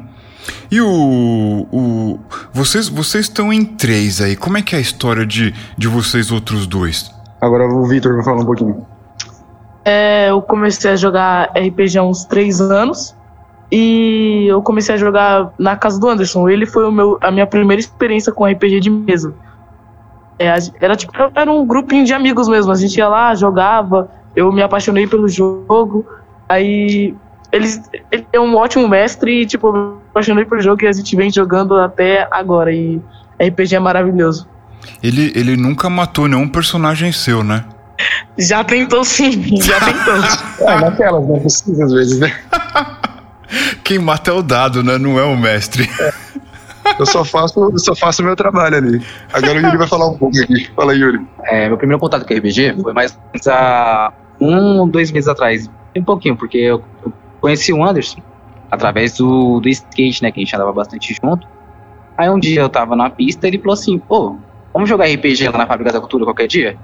E 0.69 0.79
o, 0.81 1.67
o. 1.71 2.19
Vocês 2.53 2.88
vocês 2.88 3.25
estão 3.25 3.51
em 3.51 3.65
três 3.65 4.22
aí. 4.22 4.36
Como 4.36 4.57
é 4.57 4.62
que 4.62 4.75
é 4.75 4.77
a 4.77 4.81
história 4.81 5.25
de, 5.25 5.53
de 5.77 5.88
vocês 5.88 6.31
outros 6.31 6.67
dois? 6.67 7.12
Agora 7.41 7.65
o 7.65 7.86
Victor 7.88 8.13
vai 8.15 8.24
falar 8.24 8.41
um 8.41 8.45
pouquinho. 8.45 8.86
É, 9.84 10.29
eu 10.29 10.41
comecei 10.41 10.91
a 10.91 10.95
jogar 10.95 11.51
RPG 11.55 11.98
há 11.98 12.03
uns 12.03 12.25
três 12.25 12.60
anos. 12.60 13.15
E 13.72 14.45
eu 14.48 14.62
comecei 14.62 14.95
a 14.95 14.98
jogar 14.98 15.51
na 15.57 15.75
casa 15.75 16.00
do 16.00 16.07
Anderson. 16.07 16.48
Ele 16.48 16.65
foi 16.65 16.86
o 16.86 16.91
meu, 16.91 17.17
a 17.22 17.31
minha 17.31 17.48
primeira 17.48 17.79
experiência 17.79 18.31
com 18.31 18.45
RPG 18.45 18.79
de 18.79 18.89
mesa. 18.89 19.34
É, 20.38 20.53
era 20.79 20.95
tipo, 20.95 21.13
era 21.34 21.51
um 21.51 21.65
grupinho 21.65 22.05
de 22.05 22.13
amigos 22.13 22.48
mesmo. 22.48 22.72
A 22.72 22.75
gente 22.75 22.98
ia 22.98 23.07
lá, 23.07 23.34
jogava. 23.34 24.10
Eu 24.36 24.51
me 24.51 24.62
apaixonei 24.62 25.07
pelo 25.07 25.27
jogo. 25.27 26.05
Aí 26.48 27.15
ele, 27.51 27.67
ele 28.12 28.27
é 28.31 28.39
um 28.39 28.55
ótimo 28.55 28.88
mestre 28.88 29.41
e 29.41 29.45
tipo, 29.45 29.67
eu 29.67 29.74
me 29.74 29.98
apaixonei 30.12 30.45
pelo 30.45 30.62
jogo 30.62 30.84
e 30.84 30.88
a 30.88 30.91
gente 30.91 31.15
vem 31.15 31.31
jogando 31.31 31.75
até 31.75 32.27
agora. 32.29 32.72
E 32.72 33.01
RPG 33.39 33.75
é 33.75 33.79
maravilhoso. 33.79 34.48
Ele, 35.01 35.31
ele 35.36 35.57
nunca 35.57 35.89
matou 35.89 36.27
nenhum 36.27 36.48
personagem 36.48 37.12
seu, 37.12 37.43
né? 37.43 37.65
Já 38.38 38.63
tentou 38.63 39.03
sim, 39.03 39.31
já 39.62 39.79
tentou. 39.79 40.15
é, 40.67 40.81
naquelas, 40.81 41.27
não 41.27 41.38
é 41.38 41.39
possível 41.39 41.86
às 41.86 41.93
vezes, 41.93 42.19
né? 42.19 42.34
Quem 43.84 44.00
mata 44.00 44.32
é 44.32 44.34
o 44.34 44.42
dado, 44.42 44.84
né? 44.84 44.98
Não 44.98 45.20
é 45.20 45.24
o 45.24 45.38
mestre. 45.38 45.90
É. 46.00 46.14
Eu 47.00 47.06
só 47.06 47.25
faço 47.25 47.60
eu 47.72 47.80
só 47.80 47.96
faço 47.96 48.22
o 48.22 48.25
meu 48.25 48.36
trabalho 48.36 48.78
ali. 48.78 49.02
Agora 49.34 49.58
o 49.58 49.62
Yuri 49.62 49.78
vai 49.78 49.88
falar 49.88 50.08
um 50.08 50.18
pouco 50.18 50.40
aqui. 50.40 50.70
Fala, 50.75 50.94
Yuri. 50.94 51.20
É, 51.44 51.68
meu 51.68 51.78
primeiro 51.78 52.00
contato 52.00 52.25
com 52.25 52.34
RPG 52.34 52.75
foi 52.80 52.94
mais 52.94 53.18
há 53.48 54.14
um 54.40 54.80
ou 54.80 54.88
dois 54.88 55.12
meses 55.12 55.28
atrás. 55.28 55.70
Um 55.96 56.04
pouquinho, 56.04 56.38
porque 56.38 56.58
eu, 56.58 56.84
eu 57.04 57.12
conheci 57.42 57.74
o 57.74 57.84
Anderson 57.84 58.22
através 58.70 59.18
do, 59.18 59.60
do 59.60 59.68
skate, 59.68 60.22
né? 60.22 60.32
Que 60.32 60.40
a 60.40 60.44
gente 60.44 60.56
andava 60.56 60.72
bastante 60.72 61.18
junto. 61.22 61.48
Aí 62.18 62.30
um 62.30 62.40
dia 62.40 62.62
eu 62.62 62.70
tava 62.70 62.96
na 62.96 63.10
pista 63.10 63.48
e 63.48 63.50
ele 63.50 63.60
falou 63.60 63.74
assim, 63.74 63.98
pô, 63.98 64.38
vamos 64.72 64.88
jogar 64.88 65.06
RPG 65.06 65.50
lá 65.50 65.58
na 65.58 65.68
Fábrica 65.68 65.92
da 65.92 66.00
Cultura 66.00 66.24
qualquer 66.24 66.48
dia? 66.48 66.78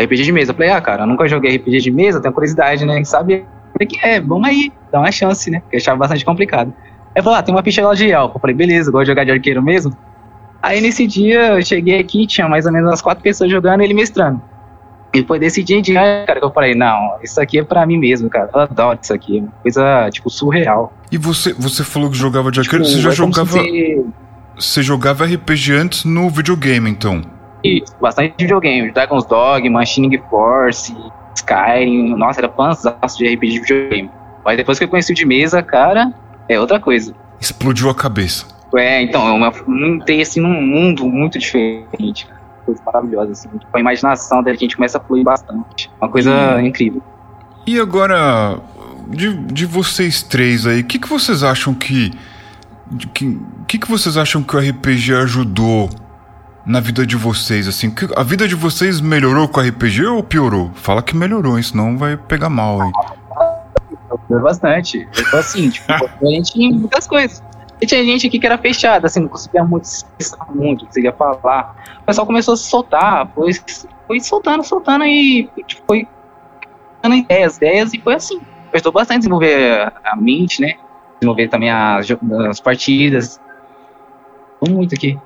RPG 0.00 0.22
de 0.22 0.32
mesa. 0.32 0.52
Eu 0.52 0.54
falei, 0.54 0.70
ah, 0.70 0.80
cara, 0.80 1.02
eu 1.02 1.06
nunca 1.06 1.28
joguei 1.28 1.56
RPG 1.56 1.78
de 1.80 1.90
mesa, 1.90 2.20
tenho 2.20 2.32
curiosidade, 2.32 2.84
né? 2.86 3.02
Sabe? 3.04 3.44
Falei, 3.80 3.86
que 3.86 4.06
é, 4.06 4.20
vamos 4.20 4.48
aí, 4.48 4.72
dá 4.92 5.00
uma 5.00 5.12
chance, 5.12 5.50
né? 5.50 5.60
Porque 5.60 5.76
eu 5.76 5.80
achava 5.80 5.98
bastante 5.98 6.24
complicado. 6.24 6.72
Aí 7.14 7.22
falou, 7.22 7.38
ah, 7.38 7.42
tem 7.42 7.54
uma 7.54 7.62
ficha 7.62 7.86
lá 7.86 7.94
de 7.94 8.10
elfo. 8.10 8.36
Eu 8.36 8.40
falei, 8.40 8.54
beleza, 8.54 8.90
gosto 8.90 9.04
de 9.04 9.10
jogar 9.10 9.24
de 9.24 9.32
arqueiro 9.32 9.62
mesmo. 9.62 9.96
Aí 10.62 10.80
nesse 10.80 11.06
dia 11.06 11.54
eu 11.54 11.62
cheguei 11.62 11.98
aqui, 11.98 12.26
tinha 12.26 12.48
mais 12.48 12.66
ou 12.66 12.72
menos 12.72 12.88
umas 12.88 13.02
quatro 13.02 13.22
pessoas 13.22 13.50
jogando 13.50 13.80
e 13.80 13.84
ele 13.84 13.94
mestrando. 13.94 14.40
E 15.12 15.24
foi 15.24 15.40
desse 15.40 15.64
dia 15.64 15.76
em 15.76 15.82
dia, 15.82 16.24
cara, 16.24 16.38
que 16.38 16.44
eu 16.44 16.52
falei, 16.52 16.74
não, 16.74 17.16
isso 17.20 17.40
aqui 17.40 17.58
é 17.58 17.64
pra 17.64 17.84
mim 17.84 17.98
mesmo, 17.98 18.30
cara. 18.30 18.48
Eu 18.54 18.60
adoro 18.60 18.98
isso 19.02 19.12
aqui. 19.12 19.44
Coisa, 19.62 20.08
tipo, 20.12 20.30
surreal. 20.30 20.92
E 21.10 21.18
você, 21.18 21.52
você 21.52 21.82
falou 21.82 22.10
que 22.10 22.16
jogava 22.16 22.52
de 22.52 22.60
arqueiro, 22.60 22.84
tipo, 22.84 22.96
você 22.96 23.02
já 23.02 23.10
é 23.10 23.12
jogava. 23.12 23.50
Se... 23.50 24.06
Você 24.56 24.82
jogava 24.82 25.24
RPG 25.24 25.72
antes 25.72 26.04
no 26.04 26.28
videogame, 26.28 26.88
então? 26.90 27.22
Isso, 27.64 27.94
bastante 28.00 28.34
videogame. 28.38 28.92
Dragon's 28.92 29.24
Dog, 29.24 29.68
Machine 29.68 30.16
Force, 30.30 30.94
Skyrim. 31.40 32.16
Nossa, 32.16 32.40
era 32.40 32.48
fãzaço 32.48 33.18
de 33.18 33.34
RPG 33.34 33.52
de 33.52 33.60
videogame. 33.60 34.10
Mas 34.44 34.56
depois 34.56 34.78
que 34.78 34.84
eu 34.84 34.88
conheci 34.88 35.12
o 35.12 35.14
de 35.14 35.26
mesa, 35.26 35.62
cara, 35.62 36.12
é 36.48 36.58
outra 36.58 36.80
coisa. 36.80 37.14
Explodiu 37.40 37.90
a 37.90 37.94
cabeça. 37.94 38.46
É, 38.76 39.02
então, 39.02 39.26
eu 39.28 39.86
entrei 39.86 40.20
assim 40.20 40.40
num 40.40 40.62
mundo 40.62 41.06
muito 41.06 41.38
diferente. 41.38 42.28
coisas 42.64 42.82
maravilhosas, 42.84 43.40
assim. 43.40 43.58
Tipo, 43.58 43.76
a 43.76 43.80
imaginação 43.80 44.42
da 44.42 44.52
gente 44.54 44.76
começa 44.76 44.98
a 44.98 45.00
fluir 45.00 45.24
bastante. 45.24 45.90
Uma 46.00 46.08
coisa 46.08 46.62
incrível. 46.62 47.02
E 47.66 47.78
agora, 47.78 48.58
de, 49.08 49.34
de 49.34 49.66
vocês 49.66 50.22
três 50.22 50.66
aí, 50.66 50.80
o 50.80 50.84
que, 50.84 50.98
que 50.98 51.08
vocês 51.08 51.42
acham 51.42 51.74
que. 51.74 52.12
O 52.90 53.08
que, 53.08 53.40
que, 53.68 53.78
que 53.78 53.88
vocês 53.88 54.16
acham 54.16 54.42
que 54.42 54.56
o 54.56 54.58
RPG 54.58 55.14
ajudou 55.14 55.88
na 56.70 56.78
vida 56.78 57.04
de 57.04 57.16
vocês, 57.16 57.66
assim? 57.66 57.92
A 58.16 58.22
vida 58.22 58.46
de 58.46 58.54
vocês 58.54 59.00
melhorou 59.00 59.48
com 59.48 59.60
RPG 59.60 60.06
ou 60.06 60.22
piorou? 60.22 60.70
Fala 60.74 61.02
que 61.02 61.16
melhorou, 61.16 61.56
hein? 61.56 61.62
Senão 61.64 61.98
vai 61.98 62.16
pegar 62.16 62.48
mal 62.48 62.80
aí. 62.80 62.92
Ajudou 64.08 64.40
bastante. 64.40 65.08
Então, 65.18 65.40
assim, 65.40 65.68
tipo, 65.68 65.92
a 65.92 66.26
gente 66.26 66.62
em 66.62 66.72
muitas 66.72 67.08
coisas. 67.08 67.42
E 67.80 67.86
tinha 67.86 68.04
gente 68.04 68.28
aqui 68.28 68.38
que 68.38 68.46
era 68.46 68.56
fechada, 68.56 69.08
assim, 69.08 69.20
não 69.20 69.28
conseguia 69.28 69.64
muito 69.64 69.88
muito, 70.50 70.82
não 70.82 70.86
conseguia 70.86 71.12
falar. 71.12 71.74
O 72.02 72.04
pessoal 72.04 72.26
começou 72.26 72.54
a 72.54 72.56
se 72.56 72.64
soltar, 72.64 73.28
foi, 73.34 73.50
foi 74.06 74.20
soltando, 74.20 74.62
soltando 74.62 75.04
e 75.04 75.50
tipo, 75.66 75.82
foi 75.88 76.06
dando 77.02 77.16
ideias, 77.16 77.56
ideias, 77.56 77.92
e 77.94 77.98
foi 77.98 78.14
assim. 78.14 78.40
Ajudou 78.72 78.92
bastante 78.92 79.20
desenvolver 79.20 79.92
a 80.04 80.14
mente, 80.14 80.60
né? 80.60 80.74
Desenvolver 81.18 81.48
também 81.48 81.70
as, 81.70 82.06
as 82.48 82.60
partidas. 82.60 83.40
Ajudou 84.60 84.76
muito 84.76 84.94
aqui. 84.94 85.18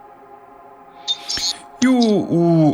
E 1.82 1.88
o. 1.88 1.94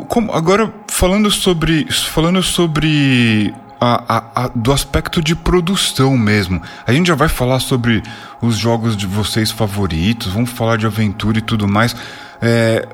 o 0.00 0.04
como, 0.09 0.33
agora, 0.33 0.73
falando 0.88 1.30
sobre. 1.30 1.90
Falando 1.90 2.42
sobre. 2.42 3.54
A, 3.83 4.19
a- 4.19 4.45
a- 4.45 4.50
do 4.54 4.73
aspecto 4.73 5.23
de 5.23 5.35
produção 5.35 6.14
mesmo. 6.19 6.61
A 6.87 6.92
gente 6.92 7.07
já 7.07 7.14
vai 7.14 7.28
falar 7.28 7.61
sobre 7.61 8.02
os 8.42 8.57
jogos 8.59 8.95
de 8.95 9.07
vocês 9.07 9.50
favoritos, 9.50 10.30
vamos 10.35 10.50
falar 10.50 10.76
de 10.76 10.85
aventura 10.85 11.38
e 11.38 11.40
tudo 11.40 11.66
mais. 11.66 11.97
É, 12.42 12.87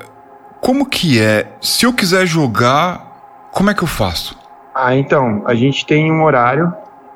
como 0.61 0.85
que 0.85 1.19
é? 1.19 1.51
Se 1.59 1.85
eu 1.85 1.91
quiser 1.91 2.25
jogar, 2.25 3.49
como 3.51 3.69
é 3.69 3.73
que 3.73 3.83
eu 3.83 3.87
faço? 3.87 4.37
Ah, 4.73 4.95
então, 4.95 5.43
a 5.45 5.53
gente 5.55 5.85
tem 5.85 6.09
um 6.09 6.23
horário, 6.23 6.73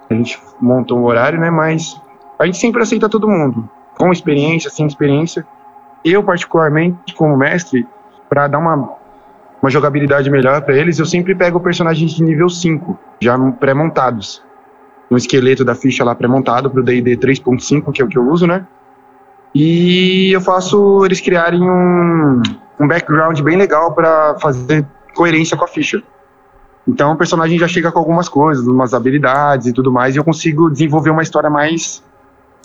a 0.10 0.14
gente 0.16 0.38
montou 0.60 1.00
um 1.00 1.06
horário, 1.06 1.40
né? 1.40 1.50
Mas 1.50 1.96
a 2.38 2.46
gente 2.46 2.58
sempre 2.58 2.82
aceita 2.84 3.08
todo 3.08 3.26
mundo, 3.30 3.70
com 3.98 4.12
experiência, 4.12 4.70
sem 4.70 4.86
experiência. 4.86 5.48
Eu, 6.04 6.22
particularmente, 6.24 7.14
como 7.16 7.38
mestre, 7.38 7.88
para 8.32 8.48
dar 8.48 8.60
uma, 8.60 8.96
uma 9.62 9.70
jogabilidade 9.70 10.30
melhor 10.30 10.62
para 10.62 10.74
eles, 10.74 10.98
eu 10.98 11.06
sempre 11.06 11.36
pego 11.36 11.60
personagens 11.60 12.14
de 12.14 12.24
nível 12.24 12.48
5, 12.48 12.98
já 13.20 13.38
pré-montados. 13.60 14.42
Um 15.12 15.18
esqueleto 15.18 15.66
da 15.66 15.76
ficha 15.76 16.02
lá 16.06 16.16
pré-montado 16.16 16.72
pro 16.72 16.82
D&D 16.82 17.18
3.5, 17.18 17.92
que 17.92 18.02
é 18.02 18.06
o 18.06 18.08
que 18.08 18.18
eu 18.18 18.26
uso, 18.26 18.48
né? 18.48 18.66
E 19.54 20.32
eu 20.34 20.40
faço 20.40 21.04
eles 21.04 21.20
criarem 21.20 21.62
um, 21.62 22.42
um 22.80 22.88
background 22.88 23.38
bem 23.42 23.58
legal 23.58 23.94
para 23.94 24.40
fazer 24.40 24.88
coerência 25.14 25.58
com 25.58 25.66
a 25.66 25.68
ficha. 25.68 26.02
Então 26.88 27.12
o 27.12 27.18
personagem 27.18 27.60
já 27.60 27.68
chega 27.68 27.92
com 27.92 28.00
algumas 28.00 28.30
coisas, 28.30 28.66
umas 28.66 28.94
habilidades 28.94 29.68
e 29.68 29.74
tudo 29.74 29.92
mais, 29.92 30.16
e 30.16 30.20
eu 30.20 30.24
consigo 30.24 30.70
desenvolver 30.72 31.10
uma 31.10 31.22
história 31.22 31.50
mais, 31.50 32.02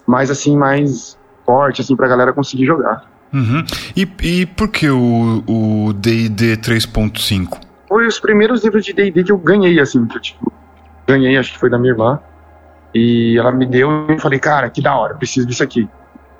mais 0.07 0.31
assim, 0.31 0.57
mais 0.57 1.19
forte, 1.45 1.81
assim, 1.81 1.97
pra 1.97 2.07
galera 2.07 2.33
conseguir 2.33 2.67
jogar. 2.67 3.16
Uhum. 3.37 3.65
E, 3.95 4.09
e 4.23 4.47
por 4.47 4.69
que 4.69 4.89
o 4.89 5.93
D&D 5.93 6.57
3.5? 6.57 7.59
Foi 7.87 8.07
os 8.07 8.19
primeiros 8.19 8.65
livros 8.65 8.85
de 8.85 8.93
D&D 8.95 9.25
que 9.25 9.31
eu 9.33 9.37
ganhei, 9.39 9.79
assim, 9.79 10.07
que 10.07 10.17
eu, 10.17 10.21
tipo, 10.21 10.53
ganhei, 11.07 11.37
acho 11.37 11.53
que 11.53 11.59
foi 11.59 11.69
da 11.69 11.79
minha 11.79 11.93
irmã, 11.93 12.19
e 12.95 13.37
ela 13.39 13.53
me 13.53 13.67
deu 13.67 14.07
e 14.09 14.13
eu 14.15 14.19
falei, 14.19 14.39
cara, 14.39 14.71
que 14.71 14.81
da 14.81 14.97
hora, 14.97 15.15
preciso 15.15 15.47
disso 15.47 15.63
aqui, 15.63 15.87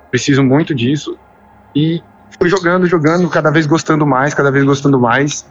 preciso 0.09 0.43
muito 0.43 0.73
disso, 0.73 1.17
e 1.75 2.01
fui 2.39 2.49
jogando, 2.49 2.87
jogando, 2.87 3.29
cada 3.29 3.51
vez 3.51 3.67
gostando 3.67 4.05
mais, 4.05 4.33
cada 4.33 4.51
vez 4.51 4.65
gostando 4.65 4.99
mais, 4.99 5.45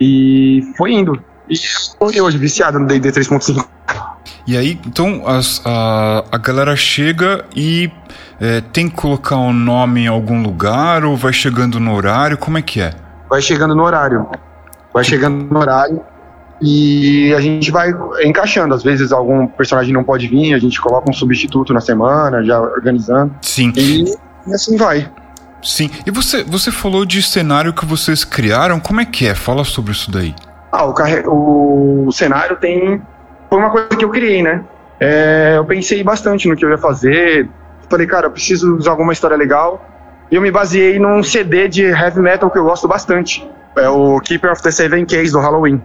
e 0.00 0.72
foi 0.76 0.92
indo. 0.92 1.22
E 1.48 1.54
foi 1.98 2.20
hoje 2.20 2.38
viciado 2.38 2.78
no 2.78 2.86
D&D 2.86 3.10
3.5. 3.12 3.66
E 4.46 4.56
aí, 4.56 4.78
então, 4.86 5.22
as- 5.26 5.62
a, 5.64 6.24
a 6.32 6.38
galera 6.38 6.74
chega 6.74 7.44
e 7.54 7.90
é, 8.42 8.60
tem 8.60 8.88
que 8.88 8.96
colocar 8.96 9.36
o 9.36 9.52
nome 9.52 10.00
em 10.02 10.08
algum 10.08 10.42
lugar 10.42 11.04
ou 11.04 11.16
vai 11.16 11.32
chegando 11.32 11.78
no 11.78 11.94
horário? 11.94 12.36
Como 12.36 12.58
é 12.58 12.62
que 12.62 12.80
é? 12.80 12.92
vai 13.30 13.40
chegando 13.40 13.74
no 13.74 13.82
horário. 13.82 14.26
Vai 14.92 15.04
chegando 15.04 15.44
no 15.50 15.58
horário 15.58 16.02
e 16.60 17.32
a 17.34 17.40
gente 17.40 17.70
vai 17.70 17.90
encaixando. 18.24 18.74
Às 18.74 18.82
vezes 18.82 19.10
algum 19.10 19.46
personagem 19.46 19.94
não 19.94 20.04
pode 20.04 20.28
vir, 20.28 20.52
a 20.52 20.58
gente 20.58 20.78
coloca 20.78 21.08
um 21.08 21.14
substituto 21.14 21.72
na 21.72 21.80
semana, 21.80 22.44
já 22.44 22.60
organizando. 22.60 23.34
Sim, 23.40 23.72
E, 23.74 24.04
e 24.46 24.52
assim 24.52 24.76
vai. 24.76 25.10
sim. 25.62 25.88
E 26.04 26.10
você, 26.10 26.44
você 26.44 26.70
falou 26.70 27.06
de 27.06 27.22
cenário 27.22 27.72
que 27.72 27.86
vocês 27.86 28.22
criaram, 28.22 28.78
como 28.78 29.00
é 29.00 29.04
que 29.06 29.26
é? 29.26 29.34
Fala 29.34 29.64
sobre 29.64 29.92
isso 29.92 30.10
daí. 30.10 30.34
Ah, 30.70 30.84
o, 30.84 30.92
carre... 30.92 31.22
o 31.26 32.10
cenário 32.12 32.56
tem. 32.56 33.00
Foi 33.48 33.58
uma 33.58 33.70
coisa 33.70 33.88
que 33.88 34.04
eu 34.04 34.10
criei, 34.10 34.42
né? 34.42 34.62
É, 35.00 35.54
eu 35.56 35.64
pensei 35.64 36.04
bastante 36.04 36.46
no 36.48 36.56
que 36.56 36.64
eu 36.64 36.70
ia 36.70 36.78
fazer. 36.78 37.48
Falei, 37.92 38.06
cara, 38.06 38.26
eu 38.28 38.30
preciso 38.30 38.74
usar 38.74 38.92
alguma 38.92 39.12
história 39.12 39.36
legal. 39.36 39.86
E 40.30 40.34
eu 40.34 40.40
me 40.40 40.50
baseei 40.50 40.98
num 40.98 41.22
CD 41.22 41.68
de 41.68 41.82
heavy 41.82 42.20
metal 42.20 42.50
que 42.50 42.56
eu 42.56 42.64
gosto 42.64 42.88
bastante. 42.88 43.46
É 43.76 43.86
o 43.86 44.18
Keeper 44.18 44.50
of 44.50 44.62
the 44.62 44.70
Seven 44.70 45.04
Keys 45.04 45.32
do 45.32 45.38
Halloween. 45.38 45.78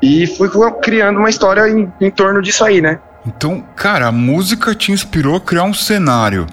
E 0.00 0.26
fui 0.26 0.48
criando 0.80 1.18
uma 1.18 1.28
história 1.28 1.68
em, 1.68 1.92
em 2.00 2.10
torno 2.10 2.40
disso 2.40 2.64
aí, 2.64 2.80
né? 2.80 2.98
Então, 3.26 3.62
cara, 3.76 4.06
a 4.06 4.12
música 4.12 4.74
te 4.74 4.90
inspirou 4.90 5.36
a 5.36 5.40
criar 5.40 5.64
um 5.64 5.74
cenário. 5.74 6.46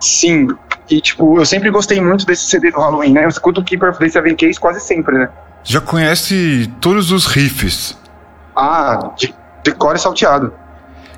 Sim. 0.00 0.48
E, 0.90 1.00
tipo, 1.00 1.38
eu 1.38 1.46
sempre 1.46 1.70
gostei 1.70 2.00
muito 2.00 2.26
desse 2.26 2.48
CD 2.48 2.72
do 2.72 2.80
Halloween, 2.80 3.12
né? 3.12 3.24
Eu 3.24 3.28
escuto 3.28 3.60
o 3.60 3.64
Keeper 3.64 3.90
of 3.90 4.00
the 4.00 4.08
Seven 4.08 4.34
Keys 4.34 4.58
quase 4.58 4.80
sempre, 4.80 5.16
né? 5.16 5.28
Já 5.62 5.80
conhece 5.80 6.68
todos 6.80 7.12
os 7.12 7.26
riffs. 7.26 7.96
Ah, 8.56 9.12
de, 9.16 9.32
de 9.62 9.70
core 9.70 10.00
salteado. 10.00 10.52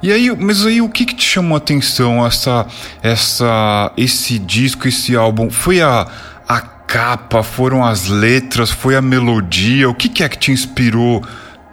E 0.03 0.12
aí, 0.12 0.35
mas 0.37 0.65
aí 0.67 0.81
o 0.81 0.88
que, 0.88 1.05
que 1.07 1.15
te 1.15 1.25
chamou 1.25 1.55
a 1.55 1.59
atenção 1.59 2.25
essa, 2.26 2.67
essa, 3.03 3.93
esse 3.97 4.38
disco, 4.38 4.87
esse 4.87 5.17
álbum? 5.17 5.50
Foi 5.50 5.81
a, 5.81 6.07
a 6.49 6.61
capa, 6.61 7.43
foram 7.43 7.85
as 7.85 8.07
letras, 8.07 8.71
foi 8.71 8.95
a 8.95 9.03
melodia? 9.03 9.88
O 9.88 9.95
que, 9.95 10.09
que 10.09 10.23
é 10.23 10.29
que 10.29 10.38
te 10.38 10.53
inspirou 10.53 11.23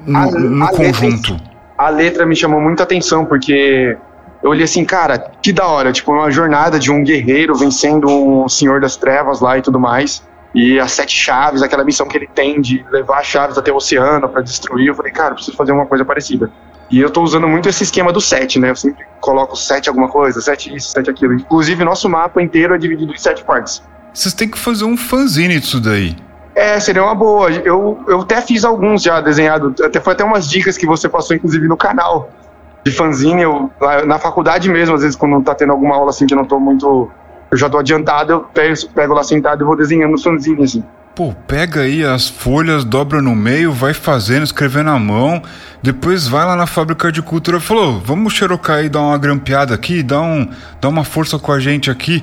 no, 0.05 0.17
A- 0.17 0.31
no 0.31 0.63
a 0.63 0.71
letra 0.71 0.77
conjunto? 0.77 1.39
a 1.77 1.89
letra 1.89 2.25
me 2.25 2.35
chamou 2.35 2.61
muita 2.61 2.83
atenção, 2.83 3.25
porque 3.25 3.97
eu 4.41 4.49
olhei 4.51 4.63
assim, 4.63 4.85
cara, 4.85 5.31
que 5.41 5.51
da 5.51 5.67
hora, 5.67 5.91
tipo, 5.91 6.11
uma 6.13 6.31
jornada 6.31 6.79
de 6.79 6.91
um 6.91 7.03
guerreiro 7.03 7.55
vencendo 7.55 8.07
um 8.07 8.47
senhor 8.47 8.79
das 8.79 8.95
trevas 8.95 9.41
lá 9.41 9.57
e 9.57 9.61
tudo 9.61 9.79
mais. 9.79 10.23
E 10.55 10.79
as 10.79 10.91
sete 10.91 11.15
chaves, 11.15 11.61
aquela 11.63 11.83
missão 11.83 12.07
que 12.07 12.15
ele 12.15 12.27
tem 12.27 12.61
de 12.61 12.85
levar 12.91 13.19
as 13.19 13.25
chaves 13.25 13.57
até 13.57 13.71
o 13.71 13.75
oceano 13.75 14.29
pra 14.29 14.41
destruir. 14.41 14.87
Eu 14.87 14.95
falei, 14.95 15.11
cara, 15.11 15.31
eu 15.31 15.35
preciso 15.35 15.57
fazer 15.57 15.71
uma 15.71 15.85
coisa 15.87 16.05
parecida. 16.05 16.51
E 16.89 16.99
eu 16.99 17.09
tô 17.09 17.21
usando 17.21 17.47
muito 17.47 17.67
esse 17.67 17.83
esquema 17.83 18.11
do 18.11 18.21
sete, 18.21 18.59
né? 18.59 18.69
Eu 18.69 18.75
sempre 18.75 19.03
coloco 19.19 19.55
sete 19.55 19.89
alguma 19.89 20.09
coisa, 20.09 20.41
sete 20.41 20.75
isso, 20.75 20.89
sete 20.89 21.09
aquilo. 21.09 21.33
Inclusive, 21.33 21.83
nosso 21.83 22.07
mapa 22.09 22.41
inteiro 22.41 22.75
é 22.75 22.77
dividido 22.77 23.11
em 23.13 23.17
sete 23.17 23.43
partes. 23.43 23.81
Vocês 24.13 24.33
têm 24.33 24.47
que 24.47 24.59
fazer 24.59 24.85
um 24.85 24.95
fanzine 24.95 25.59
disso 25.59 25.79
daí. 25.79 26.15
É, 26.55 26.79
seria 26.79 27.03
uma 27.03 27.15
boa. 27.15 27.49
Eu, 27.49 28.03
eu 28.07 28.21
até 28.21 28.39
fiz 28.41 28.63
alguns 28.63 29.01
já 29.01 29.19
desenhado. 29.21 29.73
Até 29.83 29.99
foi 29.99 30.13
até 30.13 30.23
umas 30.23 30.47
dicas 30.47 30.77
que 30.77 30.85
você 30.85 31.09
passou, 31.09 31.35
inclusive, 31.35 31.67
no 31.67 31.75
canal 31.75 32.29
de 32.85 32.91
fanzine. 32.91 33.41
Eu, 33.41 33.71
lá 33.81 34.05
na 34.05 34.19
faculdade 34.19 34.69
mesmo, 34.69 34.93
às 34.93 35.01
vezes, 35.01 35.15
quando 35.15 35.43
tá 35.43 35.55
tendo 35.55 35.71
alguma 35.71 35.95
aula 35.95 36.11
assim 36.11 36.27
que 36.27 36.33
eu 36.33 36.37
não 36.37 36.45
tô 36.45 36.59
muito. 36.59 37.09
Eu 37.49 37.57
já 37.57 37.69
tô 37.69 37.77
adiantado, 37.77 38.31
eu 38.33 38.39
pego, 38.41 38.75
pego 38.93 39.13
lá 39.13 39.23
sentado 39.23 39.63
e 39.63 39.65
vou 39.65 39.75
desenhando 39.75 40.21
fanzine, 40.21 40.63
assim. 40.63 40.83
Pô, 41.15 41.31
pega 41.47 41.81
aí 41.81 42.03
as 42.03 42.27
folhas, 42.27 42.83
dobra 42.83 43.21
no 43.21 43.35
meio, 43.35 43.71
vai 43.71 43.93
fazendo, 43.93 44.43
escrevendo 44.43 44.89
à 44.89 44.97
mão. 44.97 45.43
Depois 45.83 46.27
vai 46.27 46.43
lá 46.43 46.55
na 46.55 46.65
fábrica 46.65 47.11
de 47.11 47.21
cultura 47.21 47.57
e 47.57 47.61
falou: 47.61 47.99
vamos 47.99 48.33
xerocar 48.33 48.77
aí, 48.77 48.89
dar 48.89 49.01
uma 49.01 49.17
grampeada 49.19 49.75
aqui, 49.75 50.01
dar, 50.01 50.21
um, 50.21 50.49
dar 50.81 50.89
uma 50.89 51.03
força 51.03 51.37
com 51.37 51.51
a 51.51 51.59
gente 51.59 51.91
aqui. 51.91 52.19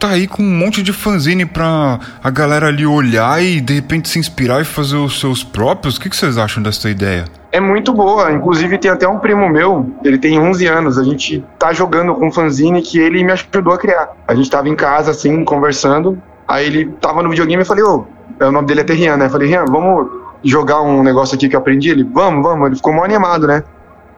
Tá 0.00 0.08
aí 0.08 0.26
com 0.26 0.42
um 0.42 0.50
monte 0.50 0.82
de 0.82 0.92
fanzine 0.92 1.46
pra 1.46 2.00
a 2.22 2.28
galera 2.28 2.66
ali 2.66 2.84
olhar 2.84 3.40
e 3.40 3.60
de 3.60 3.74
repente 3.74 4.08
se 4.08 4.18
inspirar 4.18 4.60
e 4.60 4.64
fazer 4.64 4.96
os 4.96 5.20
seus 5.20 5.44
próprios. 5.44 5.96
O 5.96 6.00
que, 6.00 6.10
que 6.10 6.16
vocês 6.16 6.36
acham 6.36 6.60
dessa 6.60 6.90
ideia? 6.90 7.26
É 7.52 7.60
muito 7.60 7.92
boa. 7.92 8.32
Inclusive, 8.32 8.78
tem 8.78 8.90
até 8.90 9.06
um 9.06 9.20
primo 9.20 9.48
meu, 9.48 9.94
ele 10.02 10.18
tem 10.18 10.40
11 10.40 10.66
anos. 10.66 10.98
A 10.98 11.04
gente 11.04 11.44
tá 11.56 11.72
jogando 11.72 12.12
com 12.16 12.32
fanzine 12.32 12.82
que 12.82 12.98
ele 12.98 13.22
me 13.22 13.30
ajudou 13.30 13.72
a 13.72 13.78
criar. 13.78 14.10
A 14.26 14.34
gente 14.34 14.50
tava 14.50 14.68
em 14.68 14.74
casa, 14.74 15.12
assim, 15.12 15.44
conversando. 15.44 16.20
Aí 16.46 16.66
ele 16.66 16.86
tava 17.00 17.22
no 17.22 17.30
videogame 17.30 17.62
e 17.62 17.66
falei, 17.66 17.84
ô, 17.84 18.04
o 18.48 18.52
nome 18.52 18.66
dele 18.66 18.80
é 18.80 18.84
Terrian, 18.84 19.16
né? 19.16 19.28
Falei, 19.28 19.48
Rian, 19.48 19.64
vamos 19.66 20.10
jogar 20.42 20.82
um 20.82 21.02
negócio 21.02 21.34
aqui 21.34 21.48
que 21.48 21.56
eu 21.56 21.60
aprendi? 21.60 21.90
Ele, 21.90 22.04
vamos, 22.04 22.42
vamos. 22.42 22.66
Ele 22.66 22.76
ficou 22.76 22.92
mó 22.92 23.04
animado, 23.04 23.46
né? 23.46 23.62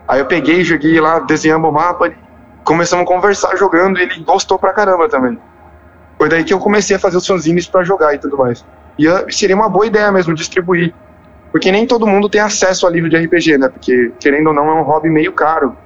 Aí 0.09 0.21
eu 0.21 0.27
peguei, 0.27 0.63
joguei 0.63 1.01
lá, 1.01 1.19
desenhamos 1.21 1.69
o 1.69 1.73
mapa, 1.73 2.13
começamos 2.65 3.05
a 3.05 3.07
conversar 3.07 3.57
jogando 3.57 3.99
ele 3.99 4.21
gostou 4.21 4.59
pra 4.59 4.73
caramba 4.73 5.09
também. 5.09 5.39
Foi 6.19 6.29
daí 6.29 6.45
que 6.45 6.53
eu 6.53 6.59
comecei 6.59 6.97
a 6.97 6.99
fazer 6.99 7.17
os 7.17 7.27
fanzines 7.27 7.67
pra 7.67 7.83
jogar 7.83 8.15
e 8.15 8.19
tudo 8.19 8.37
mais. 8.37 8.65
E 8.99 9.07
seria 9.33 9.55
uma 9.55 9.69
boa 9.69 9.87
ideia 9.87 10.11
mesmo 10.11 10.35
distribuir. 10.35 10.95
Porque 11.53 11.71
nem 11.71 11.87
todo 11.87 12.07
mundo 12.07 12.29
tem 12.29 12.41
acesso 12.41 12.87
a 12.87 12.91
livro 12.91 13.09
de 13.09 13.17
RPG, 13.17 13.59
né? 13.59 13.69
Porque, 13.69 14.13
querendo 14.21 14.49
ou 14.49 14.53
não, 14.53 14.69
é 14.69 14.75
um 14.75 14.83
hobby 14.83 15.09
meio 15.09 15.33
caro. 15.33 15.77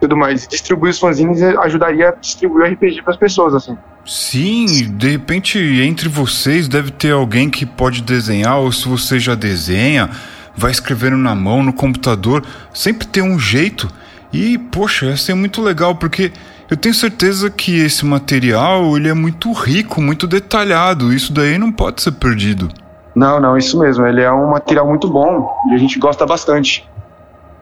Tudo 0.00 0.16
mais. 0.16 0.46
Distribuir 0.46 0.90
os 0.90 0.98
fanzines 0.98 1.42
ajudaria 1.42 2.10
a 2.10 2.12
distribuir 2.12 2.70
o 2.70 2.72
RPG 2.72 3.02
pras 3.02 3.16
pessoas, 3.16 3.54
assim. 3.54 3.76
Sim, 4.04 4.66
de 4.96 5.08
repente 5.08 5.58
entre 5.58 6.08
vocês 6.08 6.66
deve 6.66 6.90
ter 6.90 7.12
alguém 7.12 7.48
que 7.48 7.64
pode 7.64 8.02
desenhar, 8.02 8.58
ou 8.58 8.72
se 8.72 8.88
você 8.88 9.18
já 9.18 9.34
desenha, 9.34 10.10
vai 10.56 10.70
escrevendo 10.70 11.16
na 11.16 11.34
mão, 11.34 11.62
no 11.62 11.72
computador, 11.72 12.44
sempre 12.72 13.06
tem 13.06 13.22
um 13.22 13.38
jeito. 13.38 13.88
E, 14.32 14.58
poxa, 14.58 15.06
ia 15.06 15.16
ser 15.16 15.34
muito 15.34 15.60
legal, 15.60 15.94
porque 15.94 16.32
eu 16.70 16.76
tenho 16.76 16.94
certeza 16.94 17.50
que 17.50 17.78
esse 17.78 18.04
material 18.04 18.96
ele 18.96 19.08
é 19.08 19.14
muito 19.14 19.52
rico, 19.52 20.00
muito 20.00 20.26
detalhado. 20.26 21.12
Isso 21.12 21.32
daí 21.32 21.58
não 21.58 21.70
pode 21.70 22.00
ser 22.00 22.12
perdido. 22.12 22.70
Não, 23.14 23.38
não, 23.38 23.58
isso 23.58 23.78
mesmo. 23.78 24.06
Ele 24.06 24.22
é 24.22 24.32
um 24.32 24.50
material 24.50 24.86
muito 24.86 25.06
bom 25.06 25.54
e 25.70 25.74
a 25.74 25.78
gente 25.78 25.98
gosta 25.98 26.24
bastante. 26.24 26.88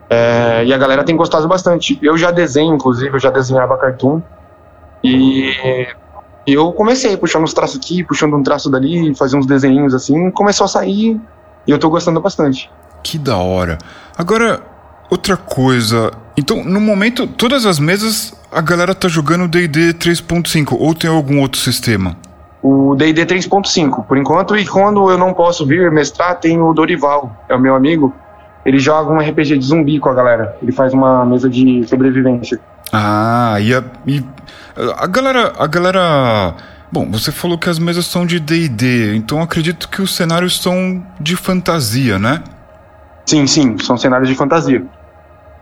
É, 0.09 0.63
e 0.65 0.73
a 0.73 0.77
galera 0.77 1.03
tem 1.03 1.15
gostado 1.15 1.45
bastante. 1.47 1.99
Eu 2.01 2.17
já 2.17 2.31
desenho, 2.31 2.73
inclusive, 2.73 3.13
eu 3.13 3.19
já 3.19 3.29
desenhava 3.29 3.77
cartoon. 3.77 4.21
E 6.45 6.53
eu 6.53 6.71
comecei 6.71 7.15
puxando 7.17 7.43
uns 7.43 7.53
traços 7.53 7.77
aqui, 7.77 8.03
puxando 8.03 8.35
um 8.35 8.43
traço 8.43 8.69
dali, 8.69 9.13
fazer 9.15 9.37
uns 9.37 9.45
desenhinhos 9.45 9.93
assim. 9.93 10.31
Começou 10.31 10.65
a 10.65 10.67
sair 10.67 11.19
e 11.67 11.71
eu 11.71 11.77
tô 11.77 11.89
gostando 11.89 12.19
bastante. 12.19 12.69
Que 13.03 13.17
da 13.17 13.37
hora. 13.37 13.77
Agora, 14.17 14.61
outra 15.09 15.37
coisa. 15.37 16.11
Então, 16.35 16.63
no 16.63 16.79
momento, 16.79 17.27
todas 17.27 17.65
as 17.65 17.79
mesas 17.79 18.33
a 18.51 18.61
galera 18.61 18.93
tá 18.93 19.07
jogando 19.07 19.47
D&D 19.47 19.93
3.5 19.93 20.75
ou 20.77 20.93
tem 20.93 21.09
algum 21.09 21.39
outro 21.39 21.59
sistema? 21.59 22.17
O 22.61 22.95
D&D 22.95 23.25
3.5, 23.25 24.05
por 24.05 24.17
enquanto, 24.17 24.55
e 24.55 24.67
quando 24.67 25.09
eu 25.09 25.17
não 25.17 25.33
posso 25.33 25.65
vir 25.65 25.89
mestrar, 25.89 26.39
tem 26.39 26.61
o 26.61 26.73
Dorival, 26.73 27.35
é 27.47 27.55
o 27.55 27.59
meu 27.59 27.73
amigo. 27.73 28.13
Ele 28.65 28.79
joga 28.79 29.11
um 29.11 29.17
RPG 29.17 29.57
de 29.57 29.65
zumbi 29.65 29.99
com 29.99 30.09
a 30.09 30.13
galera. 30.13 30.55
Ele 30.61 30.71
faz 30.71 30.93
uma 30.93 31.25
mesa 31.25 31.49
de 31.49 31.83
sobrevivência. 31.87 32.59
Ah, 32.93 33.57
e 33.59 33.73
a, 33.73 33.83
e 34.05 34.23
a 34.97 35.07
galera, 35.07 35.53
a 35.57 35.67
galera, 35.67 36.55
bom, 36.91 37.09
você 37.09 37.31
falou 37.31 37.57
que 37.57 37.69
as 37.69 37.79
mesas 37.79 38.05
são 38.05 38.25
de 38.25 38.39
D&D, 38.39 39.15
então 39.15 39.41
acredito 39.41 39.87
que 39.87 40.01
os 40.01 40.13
cenários 40.13 40.61
são 40.61 41.01
de 41.19 41.35
fantasia, 41.35 42.19
né? 42.19 42.43
Sim, 43.25 43.47
sim, 43.47 43.77
são 43.79 43.97
cenários 43.97 44.27
de 44.27 44.35
fantasia. 44.35 44.83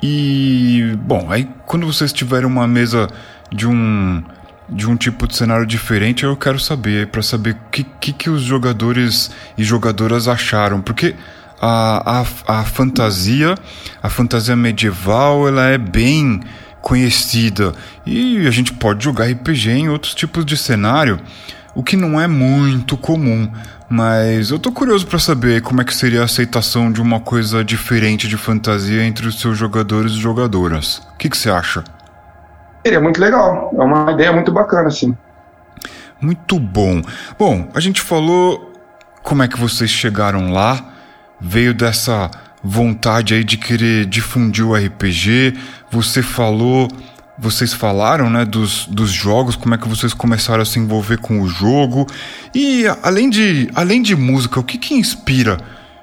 E, 0.02 0.98
bom, 1.02 1.28
aí 1.30 1.48
quando 1.66 1.86
vocês 1.86 2.12
tiverem 2.12 2.48
uma 2.48 2.68
mesa 2.68 3.08
de 3.52 3.68
um 3.68 4.24
de 4.72 4.88
um 4.88 4.96
tipo 4.96 5.28
de 5.28 5.36
cenário 5.36 5.66
diferente, 5.66 6.24
eu 6.24 6.38
quero 6.38 6.60
saber, 6.60 7.08
para 7.08 7.24
saber 7.24 7.56
o 7.56 7.70
que, 7.72 7.84
que, 7.84 8.14
que 8.14 8.30
os 8.30 8.44
jogadores 8.44 9.32
e 9.58 9.64
jogadoras 9.64 10.28
acharam, 10.28 10.80
porque 10.80 11.16
a, 11.62 12.22
a, 12.22 12.60
a 12.60 12.64
fantasia, 12.64 13.56
a 14.02 14.10
fantasia 14.10 14.56
medieval, 14.56 15.48
ela 15.48 15.68
é 15.68 15.78
bem 15.78 16.42
conhecida 16.82 17.74
e 18.06 18.48
a 18.48 18.52
gente 18.52 18.74
pode 18.74 19.04
jogar 19.04 19.26
RPG 19.26 19.70
em 19.70 19.90
outros 19.90 20.14
tipos 20.16 20.46
de 20.46 20.56
cenário, 20.56 21.20
o 21.76 21.84
que 21.84 21.96
não 21.96 22.20
é 22.20 22.28
muito 22.28 22.98
comum. 22.98 23.52
Mas 23.90 24.52
eu 24.52 24.60
tô 24.60 24.72
curioso 24.72 25.08
para 25.08 25.18
saber 25.18 25.64
como 25.64 25.82
é 25.82 25.84
que 25.84 25.96
seria 25.96 26.22
a 26.22 26.26
aceitação 26.26 26.92
de 26.92 27.02
uma 27.02 27.20
coisa 27.20 27.64
diferente 27.64 28.28
de 28.28 28.38
fantasia 28.38 29.04
entre 29.04 29.28
os 29.28 29.42
seus 29.42 29.58
jogadores 29.58 30.12
e 30.12 30.20
jogadoras. 30.20 31.00
O 31.16 31.18
que, 31.18 31.28
você 31.28 31.50
acha? 31.50 31.84
Seria 32.86 33.02
muito 33.02 33.20
legal. 33.20 33.72
É 33.74 33.84
uma 33.84 34.12
ideia 34.12 34.32
muito 34.32 34.52
bacana, 34.52 34.90
assim. 34.90 35.18
Muito 36.22 36.60
bom. 36.60 37.02
Bom, 37.38 37.68
a 37.74 37.80
gente 37.80 38.00
falou 38.00 38.72
como 39.24 39.42
é 39.42 39.48
que 39.48 39.60
vocês 39.60 39.90
chegaram 39.90 40.52
lá. 40.52 40.86
Veio 41.42 41.74
dessa 41.74 42.30
vontade 42.64 43.34
aí 43.34 43.44
de 43.44 43.58
querer 43.58 44.06
difundir 44.06 44.66
o 44.66 44.76
RPG. 44.76 45.56
Você 45.92 46.22
falou 46.22 46.88
vocês 47.42 47.74
falaram, 47.74 48.30
né, 48.30 48.44
dos, 48.44 48.86
dos 48.88 49.12
jogos, 49.12 49.56
como 49.56 49.74
é 49.74 49.78
que 49.78 49.88
vocês 49.88 50.14
começaram 50.14 50.62
a 50.62 50.66
se 50.66 50.78
envolver 50.78 51.20
com 51.20 51.42
o 51.42 51.48
jogo. 51.48 52.06
E 52.54 52.84
além 53.02 53.30
de, 53.30 53.70
além 53.74 54.02
de 54.02 54.14
música, 54.14 54.60
o 54.60 54.64
que 54.64 54.78
que 54.78 54.94
inspira 54.94 55.58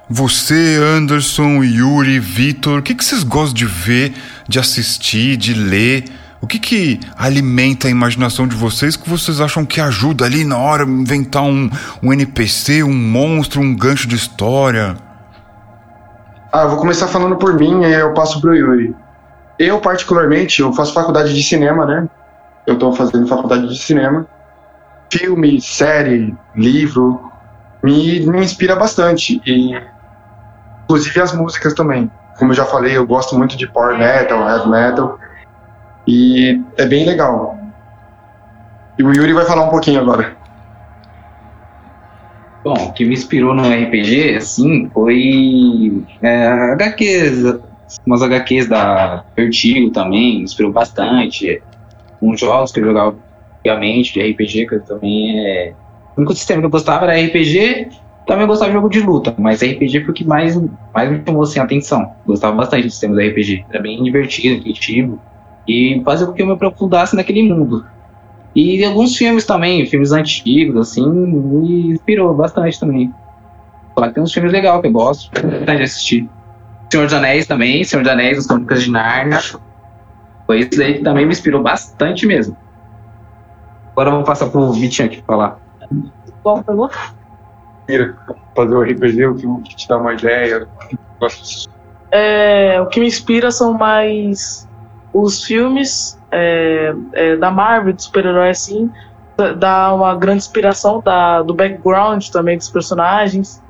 você, 0.09 0.79
Anderson, 0.81 1.63
Yuri, 1.63 2.19
Vitor? 2.19 2.79
O 2.79 2.81
que 2.81 2.95
que 2.95 3.05
vocês 3.05 3.23
gostam 3.23 3.53
de 3.53 3.65
ver, 3.65 4.13
de 4.47 4.57
assistir, 4.57 5.37
de 5.37 5.53
ler? 5.53 6.05
O 6.41 6.47
que 6.47 6.57
que 6.57 6.99
alimenta 7.15 7.87
a 7.87 7.91
imaginação 7.91 8.47
de 8.47 8.55
vocês 8.55 8.95
que 8.95 9.09
vocês 9.09 9.41
acham 9.41 9.65
que 9.65 9.81
ajuda 9.81 10.25
ali 10.25 10.43
na 10.43 10.57
hora 10.57 10.85
inventar 10.85 11.43
um, 11.43 11.69
um 12.01 12.13
NPC, 12.13 12.83
um 12.83 12.93
monstro, 12.93 13.61
um 13.61 13.75
gancho 13.75 14.07
de 14.07 14.15
história? 14.15 14.97
Ah, 16.57 16.63
eu 16.63 16.69
vou 16.69 16.79
começar 16.79 17.07
falando 17.07 17.35
por 17.35 17.53
mim 17.53 17.83
e 17.83 17.93
eu 17.93 18.15
passo 18.15 18.41
pro 18.41 18.55
Yuri. 18.55 18.95
Eu, 19.59 19.79
particularmente, 19.79 20.59
eu 20.59 20.73
faço 20.73 20.91
faculdade 20.91 21.31
de 21.31 21.43
cinema, 21.43 21.85
né? 21.85 22.09
Eu 22.65 22.73
estou 22.73 22.91
fazendo 22.93 23.27
faculdade 23.27 23.67
de 23.67 23.77
cinema. 23.77 24.25
Filme, 25.13 25.61
série, 25.61 26.35
livro, 26.55 27.31
me, 27.83 28.21
me 28.25 28.43
inspira 28.43 28.75
bastante. 28.75 29.39
E, 29.45 29.79
inclusive 30.85 31.21
as 31.21 31.31
músicas 31.31 31.75
também. 31.75 32.09
Como 32.39 32.49
eu 32.53 32.55
já 32.55 32.65
falei, 32.65 32.97
eu 32.97 33.05
gosto 33.05 33.37
muito 33.37 33.55
de 33.55 33.67
power 33.67 33.95
metal, 33.95 34.49
heavy 34.49 34.67
metal. 34.67 35.19
E 36.07 36.59
é 36.75 36.87
bem 36.87 37.05
legal. 37.05 37.55
E 38.97 39.03
o 39.03 39.13
Yuri 39.13 39.31
vai 39.31 39.45
falar 39.45 39.61
um 39.61 39.69
pouquinho 39.69 40.01
agora. 40.01 40.35
Bom, 42.67 42.87
o 42.87 42.91
que 42.91 43.05
me 43.05 43.13
inspirou 43.13 43.53
no 43.53 43.63
RPG, 43.63 44.35
assim, 44.35 44.89
foi 44.93 46.03
é, 46.21 46.47
HQs, 46.47 47.61
umas 48.05 48.21
HQs 48.21 48.67
da 48.67 49.23
Vertigo 49.37 49.89
também, 49.91 50.41
inspirou 50.41 50.73
bastante. 50.73 51.61
Uns 52.21 52.41
jogos 52.41 52.73
que 52.73 52.81
eu 52.81 52.87
jogava 52.87 53.15
antigamente, 53.59 54.11
de 54.11 54.31
RPG, 54.31 54.67
que 54.67 54.79
também 54.79 55.39
é. 55.39 55.73
O 56.17 56.19
único 56.19 56.35
sistema 56.35 56.59
que 56.59 56.65
eu 56.65 56.69
gostava 56.69 57.05
era 57.05 57.25
RPG, 57.25 57.87
também 58.25 58.41
eu 58.41 58.47
gostava 58.49 58.69
de 58.69 58.75
jogo 58.75 58.89
de 58.89 58.99
luta, 58.99 59.33
mas 59.37 59.61
RPG 59.61 60.01
foi 60.01 60.09
o 60.09 60.13
que 60.13 60.25
mais, 60.25 60.59
mais 60.93 61.09
me 61.09 61.23
chamou 61.25 61.43
assim, 61.43 61.61
atenção. 61.61 62.05
Gostava 62.25 62.53
bastante 62.53 62.83
do 62.83 62.91
sistema 62.91 63.15
do 63.15 63.21
RPG. 63.21 63.65
Era 63.69 63.81
bem 63.81 64.03
divertido, 64.03 64.55
intuitivo. 64.55 65.21
E 65.65 66.01
fazia 66.03 66.27
com 66.27 66.33
que 66.33 66.41
eu 66.41 66.47
me 66.47 66.51
aprofundasse 66.51 67.15
naquele 67.15 67.43
mundo. 67.43 67.85
E 68.57 68.83
alguns 68.83 69.15
filmes 69.15 69.45
também, 69.45 69.85
filmes 69.85 70.11
antigos, 70.11 70.89
assim, 70.89 71.07
me 71.07 71.91
inspirou 71.91 72.33
bastante 72.33 72.79
também. 72.79 73.13
Falar 73.93 74.07
que 74.07 74.15
tem 74.15 74.23
uns 74.23 74.33
filmes 74.33 74.51
legais 74.51 74.81
que 74.81 74.87
eu 74.87 74.91
gosto 74.91 75.29
de 75.31 75.83
assistir. 75.83 76.27
Senhor 76.91 77.03
dos 77.03 77.13
Anéis 77.13 77.45
também, 77.45 77.83
Senhor 77.83 78.01
dos 78.01 78.11
Anéis, 78.11 78.39
As 78.39 78.47
Crônicas 78.47 78.81
de 78.81 78.89
Narnia. 78.89 79.39
Foi 80.47 80.61
isso 80.61 80.81
aí 80.81 80.95
que 80.95 81.03
também 81.03 81.27
me 81.27 81.33
inspirou 81.33 81.61
bastante 81.61 82.25
mesmo. 82.25 82.57
Agora 83.91 84.09
vamos 84.09 84.25
passar 84.25 84.49
pro 84.49 84.71
Vitinho 84.71 85.07
aqui 85.07 85.21
falar. 85.21 85.59
Qual 86.41 86.63
pergunta? 86.63 86.97
Fazer 88.55 88.75
o 88.75 88.81
RPG, 88.81 89.25
o 89.27 89.61
que 89.61 89.75
te 89.75 89.87
dá 89.87 89.97
uma 89.99 90.15
ideia. 90.15 90.67
É, 92.09 92.81
o 92.81 92.87
que 92.87 92.99
me 92.99 93.05
inspira 93.05 93.51
são 93.51 93.73
mais 93.73 94.67
os 95.13 95.43
filmes 95.43 96.16
é, 96.31 96.93
é, 97.13 97.35
da 97.35 97.51
Marvel, 97.51 97.93
de 97.93 98.03
super-herói 98.03 98.49
assim, 98.49 98.91
dá 99.57 99.93
uma 99.93 100.15
grande 100.15 100.39
inspiração 100.39 101.01
da, 101.01 101.41
do 101.41 101.53
background 101.53 102.27
também 102.29 102.57
dos 102.57 102.69
personagens. 102.69 103.61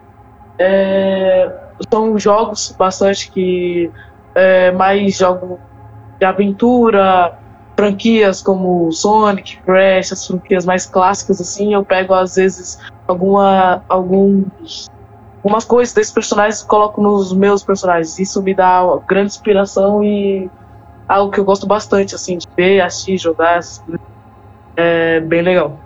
É, 0.58 1.52
são 1.92 2.18
jogos 2.18 2.74
bastante 2.78 3.30
que 3.32 3.92
é, 4.34 4.72
mais 4.72 5.18
jogos 5.18 5.60
de 6.20 6.26
aventura, 6.26 7.38
franquias 7.76 8.42
como 8.42 8.92
Sonic, 8.92 9.58
Crash, 9.58 10.12
as 10.12 10.26
franquias 10.26 10.66
mais 10.66 10.86
clássicas 10.86 11.40
assim, 11.40 11.74
eu 11.74 11.86
pego 11.86 12.14
às 12.14 12.36
vezes 12.36 12.80
alguma 13.08 13.84
alguns 13.88 14.88
algumas 15.38 15.64
coisas 15.64 15.94
desses 15.94 16.12
personagens 16.12 16.62
e 16.62 16.68
coloco 16.68 17.02
nos 17.02 17.32
meus 17.34 17.64
personagens. 17.64 18.18
Isso 18.20 18.42
me 18.42 18.54
dá 18.54 18.82
grande 19.08 19.28
inspiração 19.28 20.04
e 20.04 20.50
algo 21.08 21.32
que 21.32 21.40
eu 21.40 21.46
gosto 21.46 21.66
bastante 21.66 22.14
assim 22.16 22.38
de 22.38 22.48
ver, 22.56 22.82
assistir, 22.82 23.18
jogar, 23.18 23.60
é 24.76 25.20
bem 25.22 25.42
legal. 25.42 25.80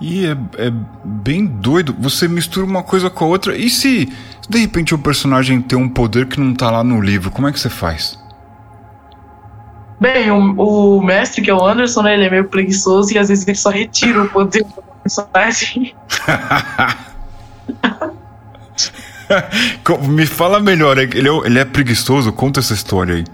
E 0.00 0.26
é, 0.26 0.32
é, 0.58 0.72
bem 1.04 1.46
doido. 1.46 1.94
Você 1.98 2.26
mistura 2.26 2.66
uma 2.66 2.82
coisa 2.82 3.08
com 3.08 3.24
a 3.24 3.28
outra. 3.28 3.56
E 3.56 3.70
se, 3.70 4.12
se 4.42 4.50
de 4.50 4.58
repente 4.58 4.94
o 4.94 4.98
personagem 4.98 5.62
tem 5.62 5.78
um 5.78 5.88
poder 5.88 6.26
que 6.26 6.40
não 6.40 6.54
tá 6.54 6.70
lá 6.70 6.82
no 6.82 7.00
livro, 7.00 7.30
como 7.30 7.48
é 7.48 7.52
que 7.52 7.60
você 7.60 7.70
faz? 7.70 8.18
Bem, 10.00 10.30
o, 10.30 10.96
o 10.98 11.02
mestre, 11.02 11.40
que 11.40 11.50
é 11.50 11.54
o 11.54 11.64
Anderson, 11.64 12.02
né, 12.02 12.14
ele 12.14 12.24
é 12.24 12.30
meio 12.30 12.44
preguiçoso 12.44 13.14
e 13.14 13.18
às 13.18 13.28
vezes 13.28 13.46
ele 13.46 13.56
só 13.56 13.70
retira 13.70 14.22
o 14.22 14.28
poder 14.28 14.64
do 14.64 14.82
personagem. 15.02 15.94
Me 20.08 20.26
fala 20.26 20.60
melhor, 20.60 20.98
ele 20.98 21.28
é, 21.28 21.32
ele 21.46 21.58
é 21.58 21.64
preguiçoso? 21.64 22.30
Conta 22.32 22.60
essa 22.60 22.74
história 22.74 23.14
aí. 23.14 23.24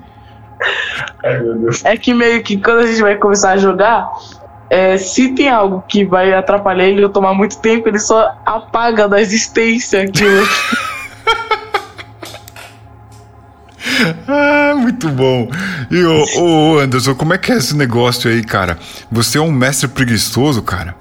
É 1.85 1.97
que 1.97 2.15
meio 2.15 2.43
que 2.43 2.57
quando 2.57 2.81
a 2.81 2.87
gente 2.87 3.03
vai 3.03 3.17
começar 3.17 3.53
a 3.53 3.57
jogar, 3.57 4.09
é, 4.71 4.97
se 4.97 5.35
tem 5.35 5.49
algo 5.49 5.83
que 5.89 6.05
vai 6.05 6.33
atrapalhar 6.33 6.85
ele 6.85 7.03
ou 7.03 7.11
tomar 7.11 7.35
muito 7.35 7.59
tempo, 7.59 7.89
ele 7.89 7.99
só 7.99 8.37
apaga 8.47 9.09
da 9.09 9.21
existência 9.21 10.03
aquilo. 10.03 10.47
ah, 14.29 14.75
Muito 14.77 15.09
bom. 15.09 15.51
E 15.91 16.05
o 16.39 16.79
Anderson, 16.79 17.17
como 17.17 17.35
é 17.35 17.39
que 17.39 17.51
é 17.51 17.57
esse 17.57 17.77
negócio 17.77 18.31
aí, 18.31 18.45
cara? 18.45 18.79
Você 19.11 19.39
é 19.39 19.41
um 19.41 19.51
mestre 19.51 19.89
preguiçoso, 19.89 20.63
cara? 20.63 20.95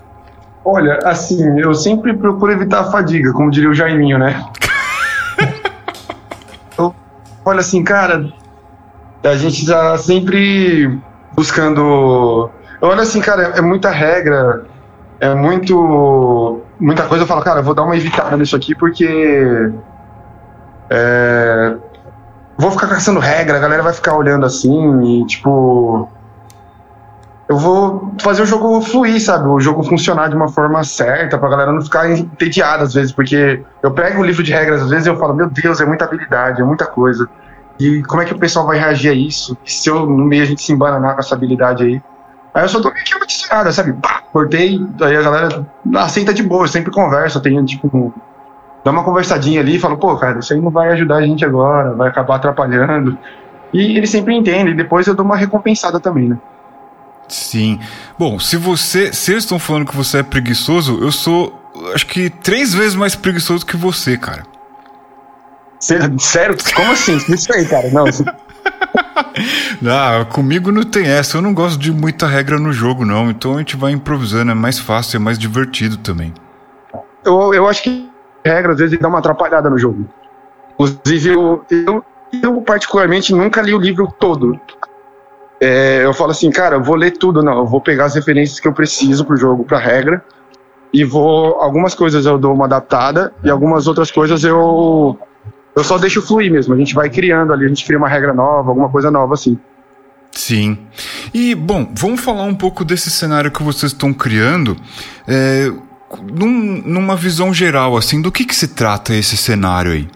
Olha, 0.65 0.99
assim, 1.05 1.59
eu 1.59 1.73
sempre 1.73 2.13
procuro 2.13 2.51
evitar 2.51 2.81
a 2.81 2.91
fadiga, 2.91 3.31
como 3.33 3.51
diria 3.51 3.69
o 3.69 3.73
Jaiminho, 3.73 4.17
né? 4.17 4.43
eu, 6.77 6.93
olha 7.45 7.59
assim, 7.59 7.83
cara, 7.83 8.33
a 9.23 9.35
gente 9.35 9.65
tá 9.65 9.97
sempre 9.97 10.99
buscando. 11.35 12.49
Olha 12.81 13.01
assim, 13.01 13.19
cara, 13.19 13.53
é 13.55 13.61
muita 13.61 13.89
regra, 13.89 14.65
é 15.19 15.33
muito. 15.33 16.61
Muita 16.79 17.03
coisa. 17.03 17.23
Eu 17.23 17.27
falo, 17.27 17.41
cara, 17.41 17.59
eu 17.59 17.63
vou 17.63 17.73
dar 17.73 17.83
uma 17.83 17.97
evitada 17.97 18.37
nisso 18.37 18.55
aqui 18.55 18.73
porque. 18.73 19.71
É, 20.89 21.75
vou 22.57 22.71
ficar 22.71 22.87
caçando 22.87 23.19
regra, 23.19 23.57
a 23.57 23.59
galera 23.59 23.83
vai 23.83 23.93
ficar 23.93 24.15
olhando 24.15 24.45
assim 24.45 25.21
e, 25.21 25.25
tipo. 25.25 26.09
Eu 27.49 27.57
vou 27.57 28.13
fazer 28.21 28.43
o 28.43 28.45
jogo 28.45 28.79
fluir, 28.79 29.19
sabe? 29.19 29.47
O 29.47 29.59
jogo 29.59 29.81
funcionar 29.81 30.29
de 30.29 30.35
uma 30.35 30.49
forma 30.49 30.83
certa, 30.83 31.35
pra 31.35 31.49
galera 31.49 31.71
não 31.71 31.81
ficar 31.81 32.07
entediada 32.07 32.83
às 32.83 32.93
vezes, 32.93 33.11
porque 33.11 33.63
eu 33.81 33.91
pego 33.91 34.21
o 34.21 34.23
livro 34.23 34.43
de 34.43 34.51
regras 34.53 34.83
às 34.83 34.89
vezes 34.91 35.07
e 35.07 35.09
eu 35.09 35.17
falo, 35.17 35.33
meu 35.33 35.49
Deus, 35.49 35.81
é 35.81 35.85
muita 35.85 36.05
habilidade, 36.05 36.61
é 36.61 36.63
muita 36.63 36.85
coisa. 36.85 37.27
E 37.79 38.03
como 38.03 38.21
é 38.21 38.25
que 38.25 38.33
o 38.33 38.39
pessoal 38.39 38.67
vai 38.67 38.77
reagir 38.77 39.09
a 39.09 39.13
isso? 39.13 39.57
Se 39.65 39.89
eu, 39.89 40.05
no 40.05 40.25
meio, 40.25 40.43
a 40.43 40.45
gente 40.45 40.61
se 40.61 40.73
embananar 40.73 41.13
com 41.13 41.21
essa 41.21 41.33
habilidade 41.33 41.83
aí? 41.83 42.01
Aí 42.53 42.63
eu 42.63 42.69
só 42.69 42.79
dou 42.79 42.91
meio 42.91 43.05
que 43.05 43.25
desviada, 43.25 43.71
sabe? 43.71 43.95
Cortei, 44.33 44.85
aí 45.01 45.15
a 45.15 45.21
galera 45.21 45.67
aceita 45.95 46.33
de 46.33 46.43
boa, 46.43 46.67
sempre 46.67 46.91
conversa, 46.91 47.39
tem 47.39 47.63
tipo. 47.63 48.13
Dá 48.83 48.91
uma 48.91 49.03
conversadinha 49.03 49.61
ali 49.61 49.75
e 49.75 49.79
fala, 49.79 49.97
pô, 49.97 50.15
cara, 50.17 50.39
isso 50.39 50.53
aí 50.53 50.59
não 50.59 50.71
vai 50.71 50.91
ajudar 50.91 51.17
a 51.17 51.21
gente 51.21 51.45
agora, 51.45 51.93
vai 51.93 52.09
acabar 52.09 52.35
atrapalhando. 52.35 53.17
E 53.73 53.97
ele 53.97 54.07
sempre 54.07 54.35
entende, 54.35 54.71
e 54.71 54.75
depois 54.75 55.05
eu 55.05 55.15
dou 55.15 55.25
uma 55.25 55.35
recompensada 55.37 55.99
também, 55.99 56.29
né? 56.29 56.37
Sim. 57.27 57.79
Bom, 58.17 58.39
se 58.39 58.57
você. 58.57 59.13
Se 59.13 59.31
eles 59.31 59.43
estão 59.43 59.59
falando 59.59 59.85
que 59.85 59.95
você 59.95 60.19
é 60.19 60.23
preguiçoso, 60.23 60.99
eu 61.01 61.11
sou. 61.11 61.53
Acho 61.93 62.05
que 62.07 62.29
três 62.29 62.73
vezes 62.73 62.95
mais 62.95 63.15
preguiçoso 63.15 63.65
que 63.65 63.77
você, 63.77 64.17
cara. 64.17 64.43
Sério? 65.79 66.57
Como 66.75 66.91
assim? 66.91 67.15
Isso 67.15 67.53
aí, 67.53 67.65
cara. 67.65 67.89
Não. 67.89 68.05
não, 69.81 70.25
comigo 70.27 70.71
não 70.71 70.83
tem 70.83 71.07
essa. 71.07 71.37
Eu 71.37 71.41
não 71.41 71.53
gosto 71.53 71.79
de 71.79 71.91
muita 71.91 72.27
regra 72.27 72.59
no 72.59 72.73
jogo, 72.73 73.05
não. 73.05 73.29
Então 73.29 73.55
a 73.55 73.59
gente 73.59 73.77
vai 73.77 73.91
improvisando, 73.91 74.51
é 74.51 74.53
mais 74.53 74.77
fácil, 74.77 75.17
é 75.17 75.19
mais 75.19 75.39
divertido 75.39 75.97
também. 75.97 76.33
Eu, 77.23 77.53
eu 77.53 77.67
acho 77.67 77.83
que 77.83 78.09
regra 78.45 78.73
às 78.73 78.79
vezes 78.79 78.99
dá 78.99 79.07
uma 79.07 79.19
atrapalhada 79.19 79.69
no 79.69 79.77
jogo. 79.77 80.05
Inclusive, 80.73 81.29
eu, 81.29 81.65
eu, 81.69 82.05
eu 82.43 82.61
particularmente 82.61 83.33
nunca 83.33 83.61
li 83.61 83.73
o 83.73 83.79
livro 83.79 84.13
todo. 84.19 84.59
É, 85.61 86.05
eu 86.05 86.13
falo 86.13 86.31
assim, 86.31 86.49
cara, 86.49 86.75
eu 86.75 86.83
vou 86.83 86.95
ler 86.95 87.11
tudo, 87.11 87.41
não. 87.41 87.59
Eu 87.59 87.65
vou 87.65 87.81
pegar 87.81 88.05
as 88.05 88.15
referências 88.15 88.59
que 88.59 88.67
eu 88.67 88.73
preciso 88.73 89.25
pro 89.25 89.37
jogo, 89.37 89.63
pra 89.63 89.77
regra. 89.77 90.23
E 90.93 91.03
vou. 91.03 91.55
Algumas 91.61 91.93
coisas 91.93 92.25
eu 92.25 92.37
dou 92.37 92.53
uma 92.53 92.65
adaptada 92.65 93.33
e 93.43 93.49
algumas 93.49 93.87
outras 93.87 94.09
coisas 94.09 94.43
eu 94.43 95.17
eu 95.75 95.83
só 95.83 95.97
deixo 95.97 96.21
fluir 96.21 96.51
mesmo. 96.51 96.73
A 96.73 96.77
gente 96.77 96.93
vai 96.93 97.09
criando 97.09 97.53
ali, 97.53 97.65
a 97.65 97.67
gente 97.67 97.85
cria 97.85 97.97
uma 97.97 98.09
regra 98.09 98.33
nova, 98.33 98.69
alguma 98.69 98.89
coisa 98.89 99.09
nova 99.09 99.33
assim. 99.33 99.57
Sim. 100.31 100.77
E, 101.33 101.55
bom, 101.55 101.91
vamos 101.95 102.21
falar 102.21 102.43
um 102.43 102.55
pouco 102.55 102.85
desse 102.85 103.09
cenário 103.09 103.51
que 103.51 103.63
vocês 103.63 103.91
estão 103.91 104.13
criando. 104.13 104.77
É, 105.27 105.71
num, 106.21 106.81
numa 106.85 107.15
visão 107.15 107.53
geral, 107.53 107.97
assim, 107.97 108.21
do 108.21 108.31
que, 108.31 108.45
que 108.45 108.55
se 108.55 108.69
trata 108.69 109.13
esse 109.13 109.37
cenário 109.37 109.91
aí? 109.91 110.07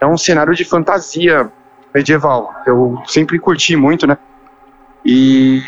É 0.00 0.06
um 0.06 0.16
cenário 0.16 0.54
de 0.54 0.64
fantasia 0.64 1.50
medieval. 1.94 2.54
Eu 2.66 3.02
sempre 3.06 3.38
curti 3.38 3.76
muito, 3.76 4.06
né? 4.06 4.18
E 5.04 5.62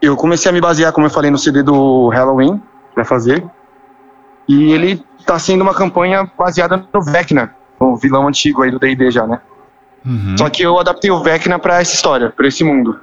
eu 0.00 0.16
comecei 0.16 0.50
a 0.50 0.52
me 0.52 0.60
basear, 0.60 0.92
como 0.92 1.06
eu 1.06 1.10
falei, 1.10 1.30
no 1.30 1.38
CD 1.38 1.62
do 1.62 2.08
Halloween 2.08 2.62
para 2.94 3.04
fazer. 3.04 3.44
E 4.46 4.72
ele 4.72 5.02
tá 5.28 5.38
sendo 5.38 5.60
uma 5.60 5.74
campanha 5.74 6.28
baseada 6.38 6.82
no 6.92 7.02
Vecna, 7.02 7.54
o 7.78 7.96
vilão 7.96 8.26
antigo 8.26 8.62
aí 8.62 8.70
do 8.70 8.78
D&D 8.78 9.10
já, 9.10 9.26
né? 9.26 9.38
Uhum. 10.04 10.38
Só 10.38 10.48
que 10.48 10.62
eu 10.62 10.78
adaptei 10.78 11.10
o 11.10 11.22
Vecna 11.22 11.58
para 11.58 11.82
essa 11.82 11.94
história, 11.94 12.30
para 12.30 12.48
esse 12.48 12.64
mundo. 12.64 12.98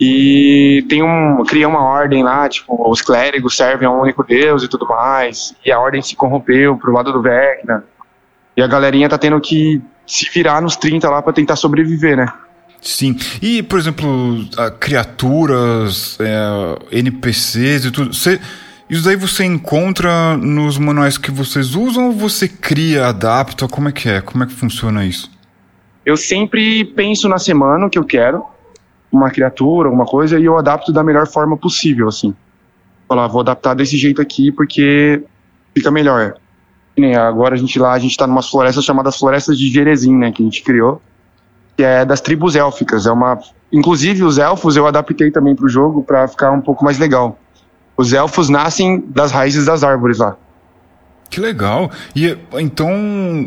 E 0.00 0.86
tem 0.88 1.02
um, 1.02 1.42
cria 1.44 1.66
uma 1.66 1.82
ordem 1.82 2.22
lá, 2.22 2.48
tipo, 2.48 2.88
os 2.88 3.02
clérigos 3.02 3.56
servem 3.56 3.88
a 3.88 3.90
um 3.90 4.00
único 4.00 4.22
deus 4.22 4.62
e 4.62 4.68
tudo 4.68 4.86
mais. 4.86 5.52
E 5.66 5.72
a 5.72 5.80
ordem 5.80 6.00
se 6.00 6.14
corrompeu 6.14 6.76
pro 6.76 6.92
lado 6.92 7.12
do 7.12 7.20
Vecna. 7.20 7.82
E 8.56 8.62
a 8.62 8.68
galerinha 8.68 9.08
tá 9.08 9.18
tendo 9.18 9.40
que 9.40 9.82
se 10.06 10.30
virar 10.32 10.62
nos 10.62 10.76
30 10.76 11.10
lá 11.10 11.20
para 11.20 11.32
tentar 11.32 11.56
sobreviver, 11.56 12.16
né? 12.16 12.32
Sim. 12.80 13.16
E, 13.42 13.60
por 13.60 13.76
exemplo, 13.76 14.38
criaturas, 14.78 16.16
é, 16.20 16.96
NPCs 16.96 17.86
e 17.86 17.90
tudo. 17.90 18.14
Você 18.14 18.40
isso 18.88 19.04
daí 19.04 19.16
você 19.16 19.44
encontra 19.44 20.36
nos 20.36 20.78
manuais 20.78 21.18
que 21.18 21.30
vocês 21.30 21.74
usam 21.74 22.06
ou 22.06 22.12
você 22.12 22.48
cria, 22.48 23.06
adapta? 23.06 23.68
Como 23.68 23.88
é 23.88 23.92
que 23.92 24.08
é? 24.08 24.20
Como 24.20 24.42
é 24.42 24.46
que 24.46 24.52
funciona 24.52 25.04
isso? 25.04 25.30
Eu 26.06 26.16
sempre 26.16 26.84
penso 26.84 27.28
na 27.28 27.38
semana 27.38 27.90
que 27.90 27.98
eu 27.98 28.04
quero, 28.04 28.44
uma 29.12 29.30
criatura, 29.30 29.88
alguma 29.88 30.06
coisa, 30.06 30.38
e 30.38 30.44
eu 30.44 30.56
adapto 30.56 30.90
da 30.90 31.02
melhor 31.02 31.26
forma 31.26 31.56
possível, 31.56 32.08
assim. 32.08 32.34
Falar, 33.06 33.26
vou 33.26 33.42
adaptar 33.42 33.74
desse 33.74 33.96
jeito 33.96 34.22
aqui 34.22 34.50
porque 34.50 35.22
fica 35.74 35.90
melhor. 35.90 36.36
Agora 37.16 37.54
a 37.54 37.58
gente 37.58 37.78
lá, 37.78 37.92
a 37.92 37.98
gente 37.98 38.16
tá 38.16 38.26
numa 38.26 38.42
florestas 38.42 38.84
chamadas 38.84 39.16
Florestas 39.16 39.56
de 39.56 39.70
Jerezim, 39.70 40.16
né, 40.16 40.32
que 40.32 40.42
a 40.42 40.44
gente 40.44 40.62
criou, 40.62 41.00
que 41.76 41.84
é 41.84 42.04
das 42.04 42.20
tribos 42.20 42.56
élficas. 42.56 43.06
É 43.06 43.12
uma, 43.12 43.38
inclusive 43.70 44.24
os 44.24 44.38
elfos 44.38 44.76
eu 44.76 44.86
adaptei 44.86 45.30
também 45.30 45.54
pro 45.54 45.68
jogo 45.68 46.02
para 46.02 46.26
ficar 46.26 46.50
um 46.50 46.60
pouco 46.60 46.84
mais 46.84 46.98
legal. 46.98 47.38
Os 47.98 48.12
elfos 48.12 48.48
nascem 48.48 49.02
das 49.08 49.32
raízes 49.32 49.66
das 49.66 49.82
árvores 49.82 50.18
lá. 50.18 50.36
Que 51.28 51.40
legal. 51.40 51.90
E 52.14 52.38
então, 52.54 52.94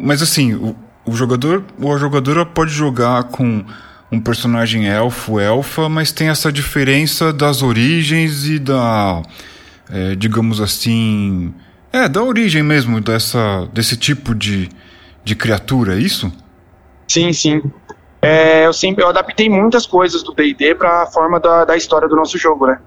mas 0.04 0.22
assim, 0.22 0.54
o, 0.54 0.76
o 1.06 1.14
jogador, 1.14 1.64
ou 1.82 1.96
a 1.96 1.98
jogadora 1.98 2.46
pode 2.46 2.72
jogar 2.72 3.24
com 3.24 3.64
um 4.12 4.20
personagem 4.20 4.88
elfo, 4.88 5.40
elfa, 5.40 5.88
mas 5.88 6.12
tem 6.12 6.28
essa 6.28 6.52
diferença 6.52 7.32
das 7.32 7.64
origens 7.64 8.46
e 8.46 8.60
da, 8.60 9.24
é, 9.90 10.16
digamos 10.16 10.60
assim, 10.60 11.54
é 11.94 12.10
da 12.10 12.22
origem 12.22 12.62
mesmo 12.62 13.00
dessa 13.00 13.68
desse 13.74 13.96
tipo 13.96 14.36
de, 14.36 14.70
de 15.24 15.34
criatura, 15.34 15.96
é 15.96 16.00
isso? 16.00 16.32
Sim, 17.08 17.32
sim. 17.32 17.62
É, 18.22 18.66
eu 18.66 18.74
sempre 18.74 19.04
eu 19.04 19.08
adaptei 19.08 19.50
muitas 19.50 19.86
coisas 19.86 20.22
do 20.24 20.34
D&D 20.34 20.76
para 20.76 21.04
a 21.04 21.06
forma 21.08 21.40
da, 21.40 21.64
da 21.66 21.78
história 21.78 22.08
do 22.08 22.16
nosso 22.16 22.38
jogo, 22.38 22.68
né? 22.68 22.80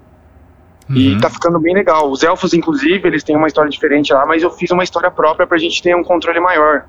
Uhum. 0.89 0.95
E 0.95 1.19
tá 1.19 1.29
ficando 1.29 1.59
bem 1.59 1.73
legal. 1.73 2.09
Os 2.09 2.23
elfos, 2.23 2.53
inclusive, 2.53 3.07
eles 3.07 3.23
têm 3.23 3.35
uma 3.35 3.47
história 3.47 3.69
diferente 3.69 4.13
lá, 4.13 4.25
mas 4.25 4.43
eu 4.43 4.51
fiz 4.51 4.69
uma 4.71 4.83
história 4.83 5.09
própria 5.09 5.47
pra 5.47 5.57
gente 5.57 5.81
ter 5.81 5.95
um 5.95 6.03
controle 6.03 6.39
maior. 6.39 6.85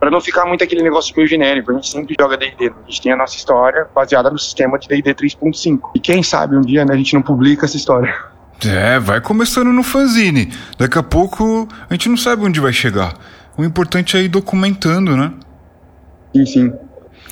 Pra 0.00 0.10
não 0.10 0.20
ficar 0.20 0.44
muito 0.44 0.62
aquele 0.62 0.82
negócio 0.82 1.14
meio 1.16 1.28
genérico. 1.28 1.70
A 1.70 1.74
gente 1.74 1.88
sempre 1.88 2.14
joga 2.18 2.36
D&D. 2.36 2.68
A 2.68 2.90
gente 2.90 3.02
tem 3.02 3.12
a 3.12 3.16
nossa 3.16 3.36
história 3.36 3.86
baseada 3.94 4.30
no 4.30 4.38
sistema 4.38 4.78
de 4.78 4.88
D&D 4.88 5.14
3.5. 5.14 5.90
E 5.94 6.00
quem 6.00 6.22
sabe 6.22 6.56
um 6.56 6.60
dia, 6.60 6.84
né, 6.84 6.94
a 6.94 6.96
gente 6.96 7.14
não 7.14 7.22
publica 7.22 7.64
essa 7.64 7.76
história. 7.76 8.14
É, 8.66 8.98
vai 8.98 9.20
começando 9.20 9.72
no 9.72 9.82
fanzine. 9.82 10.52
Daqui 10.78 10.98
a 10.98 11.02
pouco 11.02 11.68
a 11.88 11.94
gente 11.94 12.08
não 12.08 12.16
sabe 12.16 12.42
onde 12.44 12.60
vai 12.60 12.72
chegar. 12.72 13.14
O 13.56 13.64
importante 13.64 14.16
é 14.16 14.22
ir 14.22 14.28
documentando, 14.28 15.16
né? 15.16 15.32
Sim, 16.34 16.46
sim. 16.46 16.72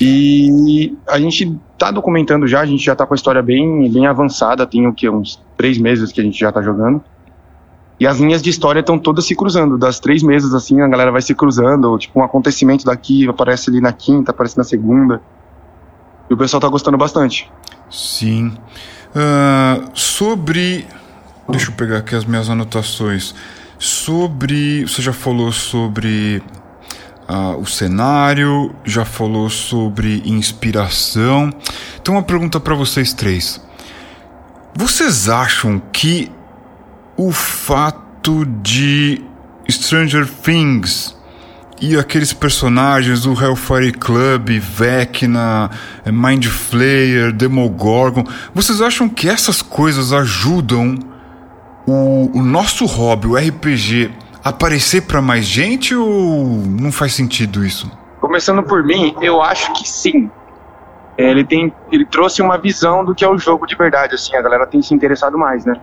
E 0.00 0.96
a 1.06 1.18
gente 1.18 1.58
tá 1.78 1.90
documentando 1.90 2.46
já, 2.46 2.60
a 2.60 2.66
gente 2.66 2.84
já 2.84 2.94
tá 2.94 3.06
com 3.06 3.14
a 3.14 3.16
história 3.16 3.42
bem, 3.42 3.90
bem 3.90 4.06
avançada, 4.06 4.66
tem 4.66 4.86
o 4.86 4.92
que, 4.92 5.08
uns 5.08 5.42
três 5.62 5.78
meses 5.78 6.10
que 6.10 6.20
a 6.20 6.24
gente 6.24 6.40
já 6.40 6.50
tá 6.50 6.60
jogando. 6.60 7.00
E 8.00 8.04
as 8.04 8.18
linhas 8.18 8.42
de 8.42 8.50
história 8.50 8.80
estão 8.80 8.98
todas 8.98 9.24
se 9.24 9.36
cruzando. 9.36 9.78
Das 9.78 10.00
três 10.00 10.20
meses, 10.20 10.52
assim, 10.52 10.80
a 10.80 10.88
galera 10.88 11.12
vai 11.12 11.22
se 11.22 11.32
cruzando. 11.36 11.96
Tipo, 11.98 12.18
um 12.18 12.24
acontecimento 12.24 12.84
daqui 12.84 13.28
aparece 13.28 13.70
ali 13.70 13.80
na 13.80 13.92
quinta, 13.92 14.32
aparece 14.32 14.58
na 14.58 14.64
segunda. 14.64 15.22
E 16.28 16.34
o 16.34 16.36
pessoal 16.36 16.60
tá 16.60 16.66
gostando 16.66 16.98
bastante. 16.98 17.48
Sim. 17.88 18.48
Uh, 19.14 19.88
sobre. 19.94 20.84
Deixa 21.48 21.70
eu 21.70 21.74
pegar 21.76 21.98
aqui 21.98 22.16
as 22.16 22.24
minhas 22.24 22.50
anotações. 22.50 23.36
Sobre. 23.78 24.82
Você 24.82 25.00
já 25.00 25.12
falou 25.12 25.52
sobre 25.52 26.42
uh, 27.28 27.56
o 27.56 27.66
cenário, 27.66 28.74
já 28.84 29.04
falou 29.04 29.48
sobre 29.48 30.24
inspiração. 30.24 31.52
Então, 32.00 32.16
uma 32.16 32.22
pergunta 32.24 32.58
para 32.58 32.74
vocês 32.74 33.12
três: 33.12 33.60
vocês 34.74 35.28
acham 35.28 35.80
que 35.92 36.30
o 37.16 37.30
fato 37.30 38.44
de 38.46 39.22
Stranger 39.68 40.26
Things 40.26 41.16
e 41.80 41.98
aqueles 41.98 42.32
personagens 42.32 43.22
do 43.22 43.32
Hellfire 43.32 43.92
Club, 43.92 44.50
Vecna, 44.60 45.70
Mind 46.06 46.46
Flayer, 46.46 47.32
Demogorgon, 47.32 48.24
vocês 48.54 48.80
acham 48.80 49.08
que 49.08 49.28
essas 49.28 49.60
coisas 49.60 50.12
ajudam 50.12 50.96
o, 51.86 52.30
o 52.32 52.42
nosso 52.42 52.86
hobby, 52.86 53.26
o 53.26 53.36
RPG, 53.36 54.10
aparecer 54.44 55.02
para 55.02 55.20
mais 55.20 55.44
gente 55.44 55.94
ou 55.94 56.46
não 56.46 56.92
faz 56.92 57.14
sentido 57.14 57.64
isso? 57.64 57.90
Começando 58.20 58.62
por 58.62 58.84
mim, 58.84 59.14
eu 59.20 59.42
acho 59.42 59.72
que 59.74 59.88
sim. 59.88 60.30
Ele 61.16 61.44
tem, 61.44 61.72
ele 61.90 62.04
trouxe 62.04 62.40
uma 62.40 62.56
visão 62.56 63.04
do 63.04 63.14
que 63.14 63.24
é 63.24 63.28
o 63.28 63.36
jogo 63.36 63.66
de 63.66 63.76
verdade, 63.76 64.14
assim, 64.14 64.34
a 64.34 64.42
galera 64.42 64.66
tem 64.66 64.80
se 64.80 64.94
interessado 64.94 65.36
mais, 65.36 65.64
né? 65.64 65.74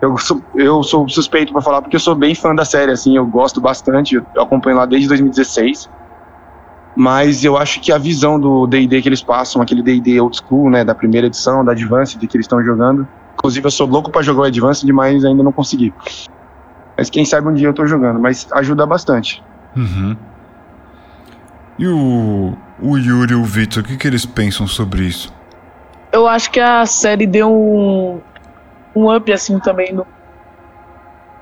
Eu 0.00 0.16
sou, 0.18 0.42
eu 0.54 0.82
sou 0.82 1.08
suspeito 1.08 1.52
para 1.52 1.62
falar 1.62 1.80
porque 1.80 1.96
eu 1.96 2.00
sou 2.00 2.14
bem 2.14 2.34
fã 2.34 2.54
da 2.54 2.64
série, 2.64 2.92
assim, 2.92 3.16
eu 3.16 3.26
gosto 3.26 3.60
bastante, 3.60 4.14
eu 4.14 4.42
acompanho 4.42 4.76
lá 4.76 4.86
desde 4.86 5.08
2016. 5.08 5.88
Mas 6.96 7.44
eu 7.44 7.56
acho 7.56 7.80
que 7.80 7.90
a 7.90 7.98
visão 7.98 8.38
do 8.38 8.66
D&D 8.66 9.02
que 9.02 9.08
eles 9.08 9.22
passam, 9.22 9.60
aquele 9.60 9.82
D&D 9.82 10.20
old 10.20 10.36
school, 10.36 10.70
né, 10.70 10.84
da 10.84 10.94
primeira 10.94 11.26
edição, 11.26 11.64
da 11.64 11.72
Advanced 11.72 12.20
que 12.20 12.36
eles 12.36 12.44
estão 12.44 12.62
jogando. 12.62 13.08
Inclusive 13.34 13.66
eu 13.66 13.70
sou 13.70 13.86
louco 13.86 14.12
para 14.12 14.22
jogar 14.22 14.42
o 14.42 14.44
Advanced, 14.44 14.88
mas 14.92 15.24
ainda 15.24 15.42
não 15.42 15.50
consegui. 15.50 15.92
Mas 16.96 17.10
quem 17.10 17.24
sabe 17.24 17.48
um 17.48 17.54
dia 17.54 17.66
eu 17.66 17.74
tô 17.74 17.84
jogando, 17.84 18.20
mas 18.20 18.46
ajuda 18.52 18.86
bastante. 18.86 19.42
Uhum. 19.76 20.16
E 21.76 21.86
o, 21.88 22.56
o 22.80 22.96
Yuri 22.96 23.32
e 23.32 23.36
o 23.36 23.44
Vitor, 23.44 23.82
o 23.82 23.86
que, 23.86 23.96
que 23.96 24.06
eles 24.06 24.26
pensam 24.26 24.66
sobre 24.66 25.04
isso? 25.04 25.32
Eu 26.12 26.26
acho 26.28 26.50
que 26.50 26.60
a 26.60 26.86
série 26.86 27.26
deu 27.26 27.50
um, 27.52 28.20
um 28.94 29.14
up 29.14 29.32
assim 29.32 29.58
também 29.58 29.92
no, 29.92 30.06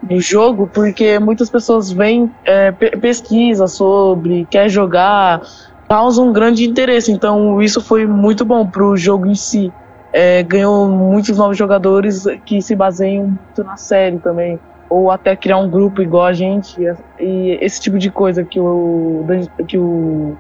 no 0.03 0.21
jogo, 0.21 0.68
porque 0.73 1.18
muitas 1.18 1.51
pessoas 1.51 1.90
vêm, 1.90 2.31
é, 2.45 2.73
pe 2.73 2.97
pesquisa 2.97 3.66
sobre, 3.66 4.47
quer 4.51 4.68
jogar, 4.68 5.42
causa 5.88 6.23
um 6.23 6.33
grande 6.33 6.64
interesse. 6.64 7.12
Então 7.12 7.61
isso 7.61 7.81
foi 7.81 8.07
muito 8.07 8.45
bom 8.45 8.66
pro 8.66 8.97
jogo 8.97 9.27
em 9.27 9.35
si. 9.35 9.73
É, 10.12 10.42
ganhou 10.42 10.88
muitos 10.88 11.38
novos 11.38 11.57
jogadores 11.57 12.25
que 12.45 12.61
se 12.61 12.75
baseiam 12.77 13.29
muito 13.29 13.64
na 13.64 13.77
série 13.77 14.18
também 14.18 14.59
ou 14.92 15.11
até 15.11 15.35
criar 15.35 15.57
um 15.57 15.71
grupo 15.71 16.03
igual 16.03 16.27
a 16.27 16.35
gente 16.35 16.79
e 17.18 17.59
esse 17.62 17.81
tipo 17.81 17.99
de 17.99 18.11
coisa 18.11 18.45
que 18.45 18.61
o 18.61 19.25
que 19.66 19.79
o 19.79 20.37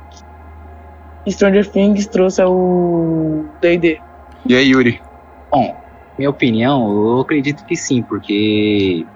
Stranger 1.30 1.70
Things 1.70 2.06
trouxe 2.06 2.42
ao 2.42 3.44
D&D. 3.60 3.98
E 4.46 4.54
aí, 4.54 4.68
Yuri? 4.70 5.00
Bom, 5.50 5.76
minha 6.18 6.30
opinião, 6.30 6.90
eu 6.90 7.20
acredito 7.20 7.64
que 7.64 7.76
sim, 7.76 8.02
porque 8.02 9.06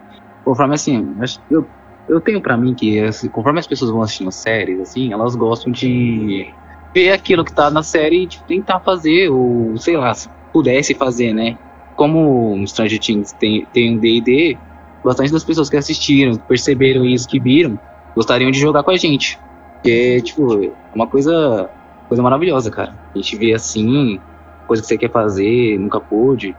conforme 0.45 0.75
assim, 0.75 1.15
eu, 1.51 1.69
eu 2.09 2.21
tenho 2.21 2.41
para 2.41 2.57
mim 2.57 2.75
que 2.75 3.01
assim, 3.01 3.29
conforme 3.29 3.59
as 3.59 3.67
pessoas 3.67 3.91
vão 3.91 4.03
assistindo 4.03 4.31
séries, 4.31 4.81
assim, 4.81 5.13
elas 5.13 5.35
gostam 5.35 5.73
de 5.73 6.47
ver 6.95 7.11
aquilo 7.11 7.45
que 7.45 7.55
tá 7.55 7.71
na 7.71 7.83
série 7.83 8.23
e 8.23 8.27
de 8.27 8.43
tentar 8.47 8.81
fazer, 8.81 9.29
ou 9.29 9.77
sei 9.79 9.97
lá, 9.97 10.15
se 10.15 10.29
pudesse 10.53 10.95
fazer, 10.95 11.33
né? 11.33 11.59
Como 11.95 12.63
o 12.63 12.67
Stranger 12.67 13.01
Things 13.01 13.33
tem, 13.33 13.67
tem 13.73 13.97
um 13.97 13.99
D&D, 13.99 14.59
bastante 15.05 15.33
das 15.33 15.45
pessoas 15.45 15.69
que 15.69 15.77
assistiram, 15.77 16.37
perceberam 16.37 17.05
isso, 17.05 17.29
que 17.29 17.39
viram, 17.39 17.79
gostariam 18.15 18.51
de 18.51 18.59
jogar 18.59 18.83
com 18.83 18.91
a 18.91 18.97
gente. 18.97 19.39
Porque, 19.75 20.23
tipo, 20.23 20.65
é 20.65 20.73
uma 20.95 21.07
coisa, 21.07 21.71
coisa 22.09 22.23
maravilhosa, 22.23 22.71
cara. 22.71 22.95
A 23.15 23.19
gente 23.19 23.37
vê 23.37 23.55
assim, 23.55 24.21
coisa 24.67 24.83
que 24.83 24.89
você 24.89 24.99
quer 24.99 25.11
fazer, 25.11 25.79
nunca 25.79 26.01
pôde, 26.01 26.57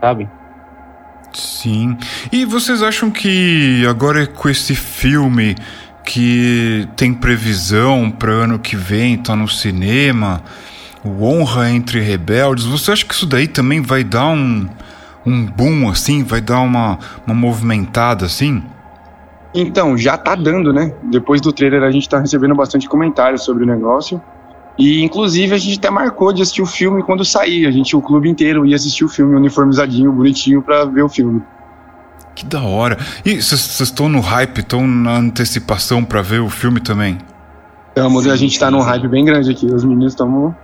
sabe? 0.00 0.28
Sim. 1.32 1.96
E 2.32 2.44
vocês 2.44 2.82
acham 2.82 3.10
que 3.10 3.86
agora 3.88 4.26
com 4.26 4.48
esse 4.48 4.74
filme 4.74 5.54
que 6.04 6.88
tem 6.96 7.14
previsão 7.14 8.10
para 8.10 8.32
ano 8.32 8.58
que 8.58 8.74
vem, 8.74 9.16
tá 9.16 9.36
no 9.36 9.46
cinema, 9.46 10.42
o 11.04 11.24
Honra 11.24 11.70
entre 11.70 12.00
Rebeldes, 12.00 12.64
você 12.64 12.92
acha 12.92 13.04
que 13.04 13.14
isso 13.14 13.26
daí 13.26 13.46
também 13.46 13.80
vai 13.80 14.02
dar 14.02 14.28
um 14.28 14.68
um 15.24 15.44
boom 15.44 15.88
assim? 15.88 16.22
Vai 16.22 16.40
dar 16.40 16.60
uma, 16.60 16.98
uma 17.26 17.34
movimentada 17.34 18.26
assim? 18.26 18.62
Então, 19.54 19.96
já 19.98 20.16
tá 20.16 20.34
dando, 20.34 20.72
né? 20.72 20.94
Depois 21.02 21.40
do 21.40 21.52
trailer 21.52 21.82
a 21.82 21.90
gente 21.90 22.08
tá 22.08 22.20
recebendo 22.20 22.54
bastante 22.54 22.88
comentários 22.88 23.44
sobre 23.44 23.64
o 23.64 23.66
negócio. 23.66 24.20
E 24.78 25.02
inclusive 25.02 25.54
a 25.54 25.58
gente 25.58 25.78
até 25.78 25.90
marcou 25.90 26.32
de 26.32 26.42
assistir 26.42 26.62
o 26.62 26.66
filme 26.66 27.02
quando 27.02 27.24
sair. 27.24 27.66
A 27.66 27.70
gente, 27.70 27.94
o 27.94 28.00
clube 28.00 28.28
inteiro, 28.28 28.64
ia 28.64 28.76
assistir 28.76 29.04
o 29.04 29.08
filme 29.08 29.34
uniformizadinho, 29.36 30.12
bonitinho, 30.12 30.62
para 30.62 30.84
ver 30.84 31.02
o 31.02 31.08
filme. 31.08 31.42
Que 32.34 32.44
da 32.46 32.62
hora. 32.62 32.96
E 33.24 33.42
vocês 33.42 33.80
estão 33.80 34.08
no 34.08 34.20
hype, 34.20 34.58
estão 34.58 34.86
na 34.86 35.18
antecipação 35.18 36.04
para 36.04 36.22
ver 36.22 36.40
o 36.40 36.48
filme 36.48 36.80
também? 36.80 37.18
Estamos, 37.88 38.26
a 38.26 38.36
gente 38.36 38.58
tá 38.58 38.70
num 38.70 38.80
hype 38.80 39.08
bem 39.08 39.24
grande 39.24 39.50
aqui. 39.50 39.66
Os 39.66 39.84
meninos 39.84 40.12
estão 40.12 40.54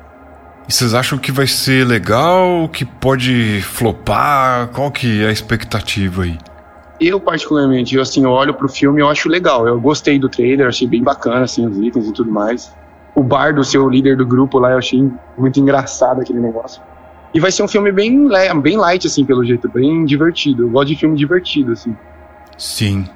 e 0.69 0.73
vocês 0.73 0.95
acham 0.95 1.17
que 1.17 1.31
vai 1.31 1.47
ser 1.47 1.87
legal, 1.87 2.69
que 2.69 2.85
pode 2.85 3.63
flopar? 3.63 4.67
Qual 4.69 4.91
que 4.91 5.23
é 5.23 5.29
a 5.29 5.33
expectativa 5.33 6.25
aí? 6.25 6.37
Eu, 6.99 7.21
particularmente, 7.21 7.95
eu, 7.95 8.03
assim, 8.03 8.25
eu 8.25 8.31
olho 8.31 8.53
pro 8.53 8.69
filme 8.69 9.01
e 9.01 9.03
eu 9.03 9.09
acho 9.09 9.29
legal. 9.29 9.69
Eu 9.69 9.81
gostei 9.81 10.19
do 10.19 10.29
trailer, 10.29 10.67
achei 10.67 10.89
bem 10.89 11.05
bacana, 11.05 11.45
assim, 11.45 11.65
os 11.65 11.79
itens 11.79 12.09
e 12.09 12.13
tudo 12.13 12.33
mais. 12.33 12.75
O 13.17 13.23
Bardo, 13.23 13.65
seu 13.65 13.89
líder 13.89 14.17
do 14.17 14.25
grupo 14.25 14.59
lá, 14.59 14.71
eu 14.71 14.79
achei 14.79 15.11
muito 15.37 15.59
engraçado 15.59 16.21
aquele 16.21 16.39
negócio. 16.39 16.81
E 17.35 17.41
vai 17.41 17.51
ser 17.51 17.65
um 17.65 17.69
filme 17.69 17.91
bem, 17.91 18.29
bem 18.63 18.77
light, 18.77 19.07
assim, 19.07 19.25
pelo 19.25 19.45
jeito, 19.45 19.69
bem 19.69 20.05
divertido. 20.05 20.65
Eu 20.65 20.71
gosto 20.71 20.89
de 20.89 20.97
filme 20.97 21.17
divertido, 21.17 21.73
assim. 21.73 21.97
Sim. 22.57 23.09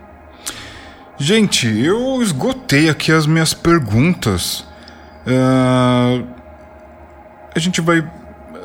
Gente, 1.16 1.68
eu 1.68 2.20
esgotei 2.20 2.88
aqui 2.88 3.12
as 3.12 3.26
minhas 3.26 3.54
perguntas. 3.54 4.66
Uh 5.26 6.40
a 7.54 7.58
gente 7.58 7.80
vai 7.80 8.04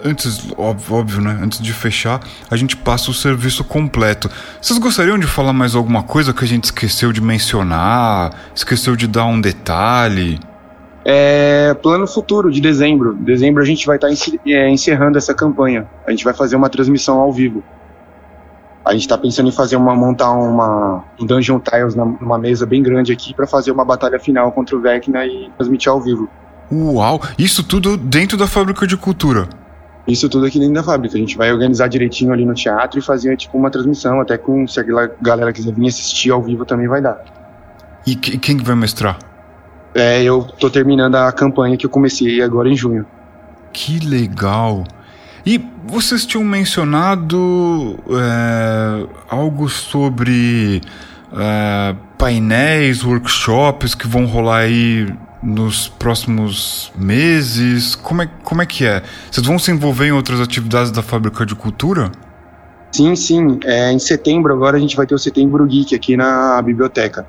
antes, 0.03 0.47
óbvio, 0.57 1.21
né? 1.21 1.39
Antes 1.41 1.59
de 1.59 1.73
fechar, 1.73 2.21
a 2.49 2.55
gente 2.55 2.77
passa 2.77 3.09
o 3.09 3.13
serviço 3.13 3.63
completo. 3.63 4.29
Vocês 4.61 4.77
gostariam 4.77 5.17
de 5.17 5.25
falar 5.25 5.53
mais 5.53 5.75
alguma 5.75 6.03
coisa 6.03 6.33
que 6.33 6.43
a 6.43 6.47
gente 6.47 6.65
esqueceu 6.65 7.11
de 7.11 7.21
mencionar? 7.21 8.33
Esqueceu 8.53 8.95
de 8.95 9.07
dar 9.07 9.25
um 9.25 9.41
detalhe? 9.41 10.39
É, 11.07 11.75
plano 11.75 12.07
futuro 12.07 12.51
de 12.51 12.59
dezembro. 12.59 13.13
Dezembro 13.13 13.61
a 13.61 13.65
gente 13.65 13.85
vai 13.85 13.97
estar 13.97 14.07
tá 14.07 14.13
é, 14.47 14.69
encerrando 14.69 15.19
essa 15.19 15.35
campanha. 15.35 15.87
A 16.07 16.09
gente 16.09 16.23
vai 16.23 16.33
fazer 16.33 16.55
uma 16.55 16.67
transmissão 16.67 17.19
ao 17.19 17.31
vivo. 17.31 17.63
A 18.83 18.91
gente 18.91 19.01
está 19.01 19.17
pensando 19.17 19.49
em 19.49 19.51
fazer 19.51 19.75
uma 19.75 19.95
montar 19.95 20.31
uma 20.31 21.03
um 21.19 21.25
Dungeon 21.25 21.59
Tiles 21.59 21.95
numa 21.95 22.39
mesa 22.39 22.65
bem 22.65 22.81
grande 22.81 23.11
aqui 23.11 23.35
para 23.35 23.45
fazer 23.45 23.71
uma 23.71 23.85
batalha 23.85 24.19
final 24.19 24.51
contra 24.51 24.75
o 24.75 24.81
Vecna 24.81 25.25
e 25.25 25.51
transmitir 25.55 25.91
ao 25.91 26.01
vivo. 26.01 26.27
Uau! 26.71 27.21
Isso 27.37 27.63
tudo 27.63 27.97
dentro 27.97 28.35
da 28.35 28.47
fábrica 28.47 28.87
de 28.87 28.97
cultura. 28.97 29.47
Isso 30.07 30.27
tudo 30.27 30.45
aqui 30.45 30.59
dentro 30.59 30.75
da 30.75 30.83
fábrica. 30.83 31.15
A 31.15 31.19
gente 31.19 31.37
vai 31.37 31.51
organizar 31.51 31.87
direitinho 31.87 32.33
ali 32.33 32.45
no 32.45 32.53
teatro 32.53 32.99
e 32.99 33.01
fazer 33.01 33.35
tipo 33.37 33.57
uma 33.57 33.69
transmissão, 33.69 34.19
até 34.19 34.37
com 34.37 34.67
se 34.67 34.79
a 34.79 34.83
galera 35.21 35.53
quiser 35.53 35.73
vir 35.73 35.87
assistir 35.87 36.31
ao 36.31 36.41
vivo 36.41 36.65
também 36.65 36.87
vai 36.87 37.01
dar. 37.01 37.23
E 38.05 38.15
quem 38.15 38.57
que 38.57 38.63
vai 38.63 38.75
mestrar? 38.75 39.17
É, 39.95 40.21
eu 40.21 40.43
tô 40.43 40.69
terminando 40.69 41.15
a 41.15 41.31
campanha 41.31 41.77
que 41.77 41.85
eu 41.85 41.89
comecei 41.89 42.41
agora 42.41 42.67
em 42.67 42.75
junho. 42.75 43.05
Que 43.71 43.99
legal! 43.99 44.83
E 45.45 45.63
vocês 45.85 46.25
tinham 46.25 46.43
mencionado 46.43 47.97
é, 48.09 49.07
algo 49.29 49.69
sobre 49.69 50.81
é, 51.31 51.95
painéis, 52.17 53.05
workshops 53.05 53.95
que 53.95 54.07
vão 54.07 54.25
rolar 54.25 54.59
aí 54.59 55.07
nos 55.41 55.87
próximos 55.87 56.91
meses? 56.97 57.95
Como 57.95 58.23
é, 58.23 58.29
como 58.43 58.61
é 58.61 58.65
que 58.65 58.85
é? 58.85 59.01
Vocês 59.31 59.45
vão 59.45 59.57
se 59.57 59.71
envolver 59.71 60.07
em 60.07 60.11
outras 60.11 60.41
atividades 60.41 60.91
da 60.91 61.01
Fábrica 61.01 61.45
de 61.45 61.55
Cultura? 61.55 62.11
Sim, 62.91 63.15
sim. 63.15 63.59
É, 63.63 63.91
em 63.91 63.99
setembro, 63.99 64.51
agora 64.51 64.75
a 64.77 64.79
gente 64.79 64.95
vai 64.95 65.05
ter 65.05 65.15
o 65.15 65.19
Setembro 65.19 65.65
Geek 65.65 65.93
aqui 65.93 66.17
na 66.17 66.61
biblioteca. 66.61 67.25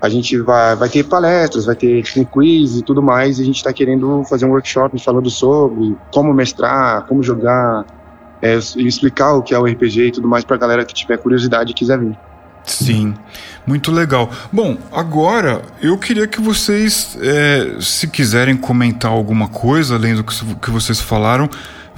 A 0.00 0.08
gente 0.08 0.38
vai, 0.38 0.76
vai 0.76 0.88
ter 0.88 1.04
palestras, 1.04 1.66
vai 1.66 1.74
ter 1.74 2.02
quiz 2.30 2.76
e 2.76 2.82
tudo 2.82 3.02
mais. 3.02 3.38
E 3.38 3.42
a 3.42 3.44
gente 3.44 3.56
está 3.56 3.72
querendo 3.72 4.22
fazer 4.24 4.46
um 4.46 4.50
workshop 4.50 5.02
falando 5.02 5.28
sobre 5.30 5.96
como 6.12 6.32
mestrar, 6.32 7.04
como 7.06 7.22
jogar, 7.22 7.84
é, 8.40 8.56
explicar 8.76 9.34
o 9.34 9.42
que 9.42 9.54
é 9.54 9.58
o 9.58 9.64
RPG 9.64 10.06
e 10.06 10.12
tudo 10.12 10.28
mais 10.28 10.44
para 10.44 10.56
a 10.56 10.58
galera 10.58 10.84
que 10.84 10.94
tiver 10.94 11.18
curiosidade 11.18 11.72
e 11.72 11.74
quiser 11.74 11.98
vir. 11.98 12.16
Sim, 12.64 13.14
muito 13.66 13.90
legal. 13.90 14.30
Bom, 14.52 14.76
agora 14.92 15.62
eu 15.80 15.96
queria 15.96 16.26
que 16.26 16.40
vocês, 16.40 17.16
é, 17.20 17.76
se 17.80 18.06
quiserem 18.08 18.56
comentar 18.56 19.10
alguma 19.10 19.48
coisa 19.48 19.94
além 19.94 20.14
do 20.14 20.22
que 20.22 20.70
vocês 20.70 21.00
falaram, 21.00 21.48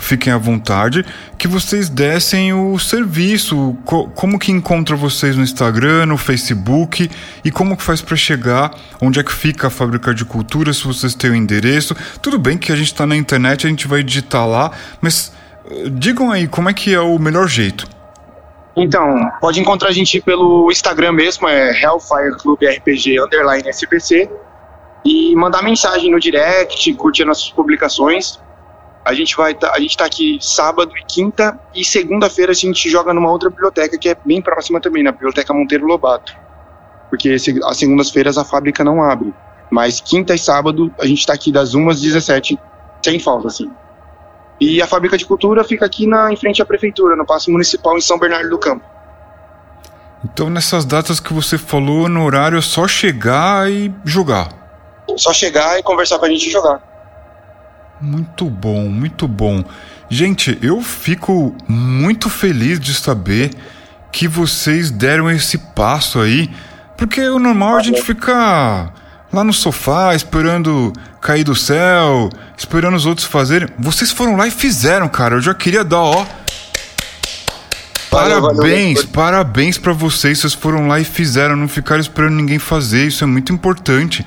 fiquem 0.00 0.32
à 0.32 0.38
vontade, 0.38 1.04
que 1.38 1.46
vocês 1.46 1.88
dessem 1.88 2.52
o 2.52 2.78
serviço, 2.78 3.76
co 3.84 4.08
como 4.08 4.38
que 4.38 4.50
encontra 4.50 4.96
vocês 4.96 5.36
no 5.36 5.42
Instagram, 5.42 6.06
no 6.06 6.16
Facebook 6.16 7.10
e 7.44 7.50
como 7.50 7.76
que 7.76 7.82
faz 7.82 8.00
para 8.00 8.16
chegar, 8.16 8.74
onde 9.00 9.20
é 9.20 9.22
que 9.22 9.32
fica 9.32 9.68
a 9.68 9.70
Fábrica 9.70 10.14
de 10.14 10.24
Cultura, 10.24 10.72
se 10.72 10.84
vocês 10.84 11.14
têm 11.14 11.30
o 11.30 11.34
endereço. 11.34 11.94
Tudo 12.20 12.38
bem 12.38 12.58
que 12.58 12.72
a 12.72 12.76
gente 12.76 12.92
está 12.92 13.06
na 13.06 13.16
internet, 13.16 13.66
a 13.66 13.70
gente 13.70 13.86
vai 13.86 14.02
digitar 14.02 14.46
lá, 14.46 14.72
mas 15.00 15.32
uh, 15.64 15.90
digam 15.90 16.30
aí 16.30 16.48
como 16.48 16.68
é 16.68 16.72
que 16.72 16.92
é 16.94 17.00
o 17.00 17.18
melhor 17.18 17.46
jeito. 17.46 17.86
Então, 18.76 19.30
pode 19.40 19.60
encontrar 19.60 19.88
a 19.88 19.92
gente 19.92 20.20
pelo 20.20 20.70
Instagram 20.70 21.12
mesmo, 21.12 21.48
é 21.48 21.70
Hellfire 21.70 22.36
Club 22.38 22.58
RPG 22.62 23.20
underline 23.20 23.68
SPC. 23.68 24.30
E 25.04 25.34
mandar 25.34 25.62
mensagem 25.62 26.10
no 26.10 26.20
direct, 26.20 26.92
curtir 26.94 27.24
nossas 27.24 27.50
publicações. 27.50 28.38
A 29.04 29.14
gente 29.14 29.36
vai 29.36 29.54
tá, 29.54 29.72
a 29.74 29.80
gente 29.80 29.96
tá 29.96 30.04
aqui 30.04 30.38
sábado 30.40 30.92
e 30.96 31.04
quinta 31.04 31.58
e 31.74 31.84
segunda-feira 31.84 32.52
a 32.52 32.54
gente 32.54 32.88
joga 32.88 33.14
numa 33.14 33.30
outra 33.30 33.48
biblioteca 33.48 33.98
que 33.98 34.08
é 34.08 34.16
bem 34.24 34.42
próxima 34.42 34.80
também, 34.80 35.02
na 35.02 35.12
Biblioteca 35.12 35.54
Monteiro 35.54 35.86
Lobato. 35.86 36.36
Porque 37.08 37.36
as 37.64 37.76
segundas-feiras 37.76 38.38
a 38.38 38.44
fábrica 38.44 38.84
não 38.84 39.02
abre. 39.02 39.34
Mas 39.70 40.00
quinta 40.00 40.34
e 40.34 40.38
sábado 40.38 40.92
a 41.00 41.06
gente 41.06 41.24
tá 41.26 41.32
aqui 41.32 41.50
das 41.50 41.74
1 41.74 41.88
às 41.88 42.00
17, 42.00 42.58
sem 43.02 43.18
falta, 43.18 43.48
assim. 43.48 43.70
E 44.60 44.82
a 44.82 44.86
fábrica 44.86 45.16
de 45.16 45.24
cultura 45.24 45.64
fica 45.64 45.86
aqui 45.86 46.06
na, 46.06 46.30
em 46.30 46.36
frente 46.36 46.60
à 46.60 46.66
prefeitura, 46.66 47.16
no 47.16 47.24
Paço 47.24 47.50
Municipal 47.50 47.96
em 47.96 48.00
São 48.00 48.18
Bernardo 48.18 48.50
do 48.50 48.58
Campo. 48.58 48.84
Então, 50.22 50.50
nessas 50.50 50.84
datas 50.84 51.18
que 51.18 51.32
você 51.32 51.56
falou, 51.56 52.08
no 52.08 52.24
horário 52.24 52.58
é 52.58 52.60
só 52.60 52.86
chegar 52.86 53.70
e 53.70 53.92
jogar. 54.04 54.48
Só 55.16 55.32
chegar 55.32 55.78
e 55.78 55.82
conversar 55.82 56.18
com 56.18 56.26
a 56.26 56.28
gente 56.28 56.46
e 56.46 56.50
jogar. 56.50 56.89
Muito 58.00 58.48
bom, 58.48 58.88
muito 58.88 59.28
bom. 59.28 59.62
Gente, 60.08 60.58
eu 60.62 60.80
fico 60.82 61.54
muito 61.68 62.30
feliz 62.30 62.80
de 62.80 62.94
saber 62.94 63.50
que 64.10 64.26
vocês 64.26 64.90
deram 64.90 65.30
esse 65.30 65.58
passo 65.58 66.18
aí, 66.18 66.50
porque 66.96 67.20
o 67.28 67.38
normal 67.38 67.76
é 67.76 67.80
a 67.80 67.82
gente 67.82 68.02
ficar 68.02 68.92
lá 69.32 69.44
no 69.44 69.52
sofá 69.52 70.14
esperando 70.14 70.92
cair 71.20 71.44
do 71.44 71.54
céu, 71.54 72.30
esperando 72.56 72.96
os 72.96 73.06
outros 73.06 73.26
fazerem. 73.26 73.68
Vocês 73.78 74.10
foram 74.10 74.36
lá 74.36 74.46
e 74.46 74.50
fizeram, 74.50 75.08
cara. 75.08 75.36
Eu 75.36 75.40
já 75.40 75.54
queria 75.54 75.84
dar, 75.84 76.00
ó. 76.00 76.26
Valeu, 78.10 78.42
Parabéns, 78.42 78.98
valeu. 78.98 79.10
parabéns 79.12 79.78
pra 79.78 79.92
vocês. 79.92 80.40
Vocês 80.40 80.54
foram 80.54 80.88
lá 80.88 80.98
e 80.98 81.04
fizeram, 81.04 81.54
não 81.54 81.68
ficaram 81.68 82.00
esperando 82.00 82.34
ninguém 82.34 82.58
fazer. 82.58 83.06
Isso 83.06 83.22
é 83.22 83.26
muito 83.26 83.52
importante. 83.52 84.26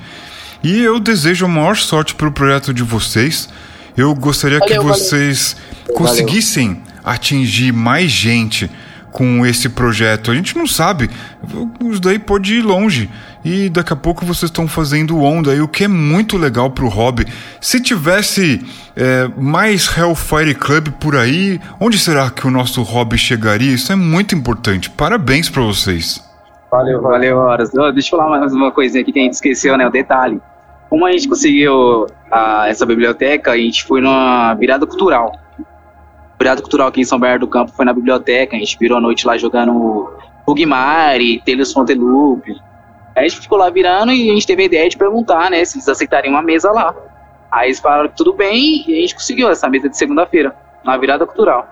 E 0.64 0.80
eu 0.80 0.98
desejo 0.98 1.44
a 1.44 1.48
maior 1.48 1.76
sorte 1.76 2.14
pro 2.14 2.32
projeto 2.32 2.72
de 2.72 2.82
vocês. 2.82 3.50
Eu 3.94 4.14
gostaria 4.14 4.58
que 4.60 4.74
Valeu, 4.74 4.82
valeu. 4.82 4.94
vocês 4.94 5.54
conseguissem 5.94 6.82
atingir 7.04 7.70
mais 7.70 8.10
gente 8.10 8.70
com 9.12 9.44
esse 9.44 9.68
projeto. 9.68 10.30
A 10.30 10.34
gente 10.34 10.56
não 10.56 10.66
sabe, 10.66 11.10
isso 11.88 12.00
daí 12.00 12.18
pode 12.18 12.54
ir 12.54 12.62
longe. 12.62 13.10
E 13.44 13.68
daqui 13.68 13.92
a 13.92 13.96
pouco 13.96 14.24
vocês 14.24 14.50
estão 14.50 14.66
fazendo 14.66 15.22
onda, 15.22 15.54
e 15.54 15.60
o 15.60 15.68
que 15.68 15.84
é 15.84 15.88
muito 15.88 16.38
legal 16.38 16.70
pro 16.70 16.88
hobby. 16.88 17.26
Se 17.60 17.78
tivesse 17.78 18.64
é, 18.96 19.28
mais 19.36 19.86
Hellfire 19.94 20.54
Club 20.54 20.88
por 20.98 21.14
aí, 21.14 21.60
onde 21.78 21.98
será 21.98 22.30
que 22.30 22.46
o 22.46 22.50
nosso 22.50 22.82
hobby 22.82 23.18
chegaria? 23.18 23.74
Isso 23.74 23.92
é 23.92 23.96
muito 23.96 24.34
importante. 24.34 24.88
Parabéns 24.88 25.50
pra 25.50 25.62
vocês. 25.62 26.24
Valeu, 26.70 27.02
Valeu, 27.02 27.36
Horas. 27.36 27.70
Deixa 27.92 28.16
eu 28.16 28.18
falar 28.18 28.40
mais 28.40 28.54
uma 28.54 28.72
coisinha 28.72 29.02
aqui 29.02 29.12
que 29.12 29.20
a 29.20 29.22
gente 29.22 29.34
esqueceu, 29.34 29.76
né? 29.76 29.86
O 29.86 29.90
detalhe. 29.90 30.40
Como 30.88 31.04
a 31.06 31.12
gente 31.12 31.28
conseguiu 31.28 32.06
ah, 32.30 32.66
essa 32.68 32.86
biblioteca, 32.86 33.52
a 33.52 33.56
gente 33.56 33.84
foi 33.84 34.00
numa 34.00 34.54
virada 34.54 34.86
cultural. 34.86 35.32
Virada 36.38 36.60
cultural 36.60 36.88
aqui 36.88 37.00
em 37.00 37.04
São 37.04 37.18
Bernardo 37.18 37.46
do 37.46 37.48
Campo 37.48 37.72
foi 37.72 37.84
na 37.84 37.92
biblioteca. 37.92 38.56
A 38.56 38.58
gente 38.58 38.78
virou 38.78 38.98
a 38.98 39.00
noite 39.00 39.26
lá 39.26 39.36
jogando 39.36 40.12
Bugmari, 40.46 41.42
Tales 41.44 41.72
Fonteloop. 41.72 42.50
Aí 43.16 43.24
a 43.24 43.28
gente 43.28 43.40
ficou 43.40 43.58
lá 43.58 43.70
virando 43.70 44.12
e 44.12 44.30
a 44.30 44.34
gente 44.34 44.46
teve 44.46 44.62
a 44.62 44.66
ideia 44.66 44.88
de 44.88 44.96
perguntar, 44.96 45.50
né? 45.50 45.64
Se 45.64 45.76
eles 45.76 45.88
aceitariam 45.88 46.34
uma 46.34 46.42
mesa 46.42 46.70
lá. 46.70 46.94
Aí 47.50 47.68
eles 47.68 47.78
falaram 47.80 48.08
que 48.08 48.16
tudo 48.16 48.32
bem 48.32 48.84
e 48.88 48.98
a 48.98 49.00
gente 49.00 49.14
conseguiu 49.14 49.48
essa 49.48 49.68
mesa 49.68 49.88
de 49.88 49.96
segunda-feira, 49.96 50.54
na 50.84 50.96
virada 50.96 51.24
cultural. 51.24 51.68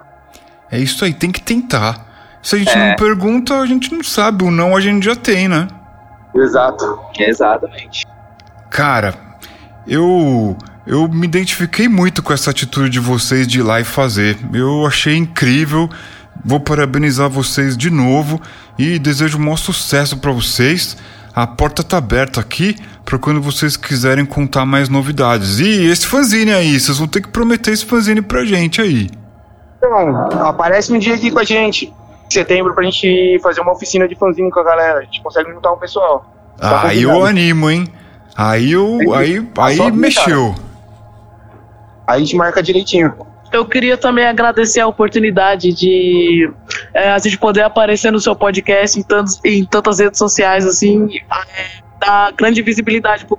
É 0.71 0.79
isso 0.79 1.05
aí, 1.05 1.13
tem 1.13 1.31
que 1.33 1.43
tentar. 1.43 2.07
Se 2.41 2.57
a 2.57 2.59
gente 2.59 2.71
É. 2.77 2.91
não 2.91 2.97
pergunta, 2.97 3.59
a 3.59 3.67
gente 3.67 3.93
não 3.93 4.03
sabe. 4.03 4.45
O 4.45 4.51
não 4.51 4.77
a 4.77 4.81
gente 4.81 5.05
já 5.05 5.15
tem, 5.17 5.49
né? 5.49 5.69
Exato. 6.35 6.99
Exatamente. 7.19 8.07
Cara, 8.73 9.15
eu 9.87 10.57
eu 10.87 11.07
me 11.07 11.27
identifiquei 11.27 11.89
muito 11.89 12.23
com 12.23 12.33
essa 12.33 12.51
atitude 12.51 12.89
de 12.89 12.99
vocês 12.99 13.47
de 13.47 13.59
ir 13.59 13.63
lá 13.63 13.79
e 13.81 13.85
fazer. 13.85 14.39
Eu 14.51 14.87
achei 14.87 15.15
incrível. 15.15 15.91
Vou 16.43 16.59
parabenizar 16.59 17.29
vocês 17.29 17.77
de 17.77 17.91
novo 17.91 18.41
e 18.79 18.99
desejo 18.99 19.37
um 19.37 19.43
maior 19.43 19.59
sucesso 19.59 20.17
pra 20.17 20.33
vocês. 20.33 20.97
A 21.35 21.47
porta 21.47 21.85
tá 21.85 21.99
aberta 21.99 22.41
aqui 22.41 22.75
para 23.05 23.19
quando 23.19 23.43
vocês 23.43 23.77
quiserem 23.77 24.25
contar 24.25 24.65
mais 24.65 24.89
novidades. 24.89 25.61
E 25.61 25.85
esse 25.85 26.07
fanzine 26.07 26.53
aí, 26.53 26.81
vocês 26.81 26.97
vão 26.97 27.07
ter 27.07 27.21
que 27.21 27.29
prometer 27.29 27.73
esse 27.73 27.85
fanzine 27.85 28.23
pra 28.23 28.43
gente 28.47 28.81
aí. 28.81 29.11
Então, 29.77 30.47
aparece 30.47 30.91
um 30.91 30.99
dia 30.99 31.15
aqui 31.15 31.31
com 31.31 31.39
a 31.39 31.45
gente. 31.45 31.93
Em 32.27 32.33
setembro 32.33 32.75
pra 32.75 32.85
gente 32.85 33.39
fazer 33.43 33.61
uma 33.61 33.73
oficina 33.73 34.09
de 34.09 34.15
fanzine 34.15 34.51
com 34.51 34.61
a 34.61 34.65
galera. 34.65 35.01
A 35.01 35.03
gente 35.03 35.23
consegue 35.23 35.53
juntar 35.53 35.73
um 35.73 35.79
pessoal. 35.79 36.25
Tá 36.59 36.89
Aí 36.89 37.03
eu 37.03 37.23
animo, 37.23 37.69
hein? 37.71 37.87
Aí 38.37 38.73
eu 38.73 38.99
aí 39.15 39.47
aí 39.59 39.93
mexeu. 39.93 40.55
Aí 42.07 42.17
a 42.17 42.19
gente 42.19 42.37
marca 42.37 42.63
direitinho. 42.63 43.15
Eu 43.53 43.67
queria 43.67 43.99
também 43.99 44.27
agradecer 44.27 44.81
a 44.81 44.87
oportunidade 44.87 45.75
de 45.75 46.51
é, 46.95 47.11
a 47.11 47.19
gente 47.19 47.37
poder 47.37 47.63
aparecer 47.63 48.11
no 48.11 48.19
seu 48.19 48.35
podcast 48.35 48.99
em, 48.99 49.03
tantos, 49.03 49.39
em 49.45 49.65
tantas 49.65 49.99
redes 49.99 50.19
sociais, 50.19 50.67
assim, 50.67 51.19
é, 51.19 51.83
dar 52.01 52.33
grande 52.33 52.63
visibilidade 52.63 53.27
pro 53.27 53.39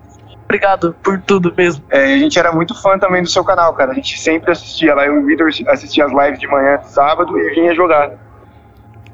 Obrigado 0.54 0.96
por 1.02 1.20
tudo 1.20 1.52
mesmo. 1.58 1.84
É, 1.90 2.14
a 2.14 2.18
gente 2.20 2.38
era 2.38 2.52
muito 2.52 2.80
fã 2.80 3.00
também 3.00 3.24
do 3.24 3.30
seu 3.30 3.44
canal, 3.44 3.74
cara. 3.74 3.92
A 3.92 3.96
gente 3.96 4.20
sempre 4.20 4.52
assistia 4.52 4.94
lá. 4.94 5.04
Eu 5.04 5.16
e 5.16 5.20
o 5.20 5.26
Vitor 5.26 5.50
assistia 5.68 6.06
as 6.06 6.12
lives 6.12 6.40
de 6.40 6.48
manhã, 6.48 6.80
sábado, 6.84 7.36
e 7.40 7.56
vinha 7.56 7.74
jogar. 7.74 8.12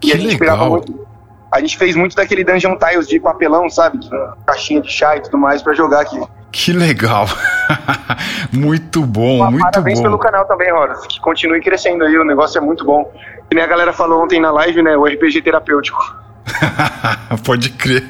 Que 0.01 0.09
e 0.09 0.13
a 0.13 0.17
gente 0.17 0.37
legal. 0.37 0.69
muito. 0.71 1.07
A 1.51 1.59
gente 1.59 1.77
fez 1.77 1.95
muito 1.95 2.15
daquele 2.15 2.43
Dungeon 2.43 2.77
Tiles 2.77 3.07
de 3.07 3.19
papelão, 3.19 3.69
sabe? 3.69 3.99
Caixinha 4.45 4.81
de 4.81 4.91
chá 4.91 5.17
e 5.17 5.21
tudo 5.21 5.37
mais 5.37 5.61
pra 5.61 5.73
jogar 5.73 6.01
aqui. 6.01 6.19
Que 6.51 6.73
legal. 6.73 7.27
muito 8.51 9.03
bom, 9.03 9.49
muito 9.49 9.63
Parabéns 9.63 9.99
bom. 9.99 10.03
pelo 10.03 10.17
canal 10.17 10.45
também, 10.45 10.71
Horas. 10.71 11.05
Que 11.07 11.19
continue 11.19 11.61
crescendo 11.61 12.03
aí, 12.03 12.17
o 12.17 12.23
negócio 12.23 12.57
é 12.57 12.61
muito 12.61 12.85
bom. 12.85 13.11
Que 13.49 13.55
nem 13.55 13.63
a 13.63 13.67
galera 13.67 13.93
falou 13.93 14.23
ontem 14.23 14.39
na 14.39 14.51
live, 14.51 14.81
né? 14.81 14.95
O 14.95 15.05
RPG 15.05 15.41
terapêutico. 15.41 16.15
Pode 17.45 17.69
crer. 17.71 18.03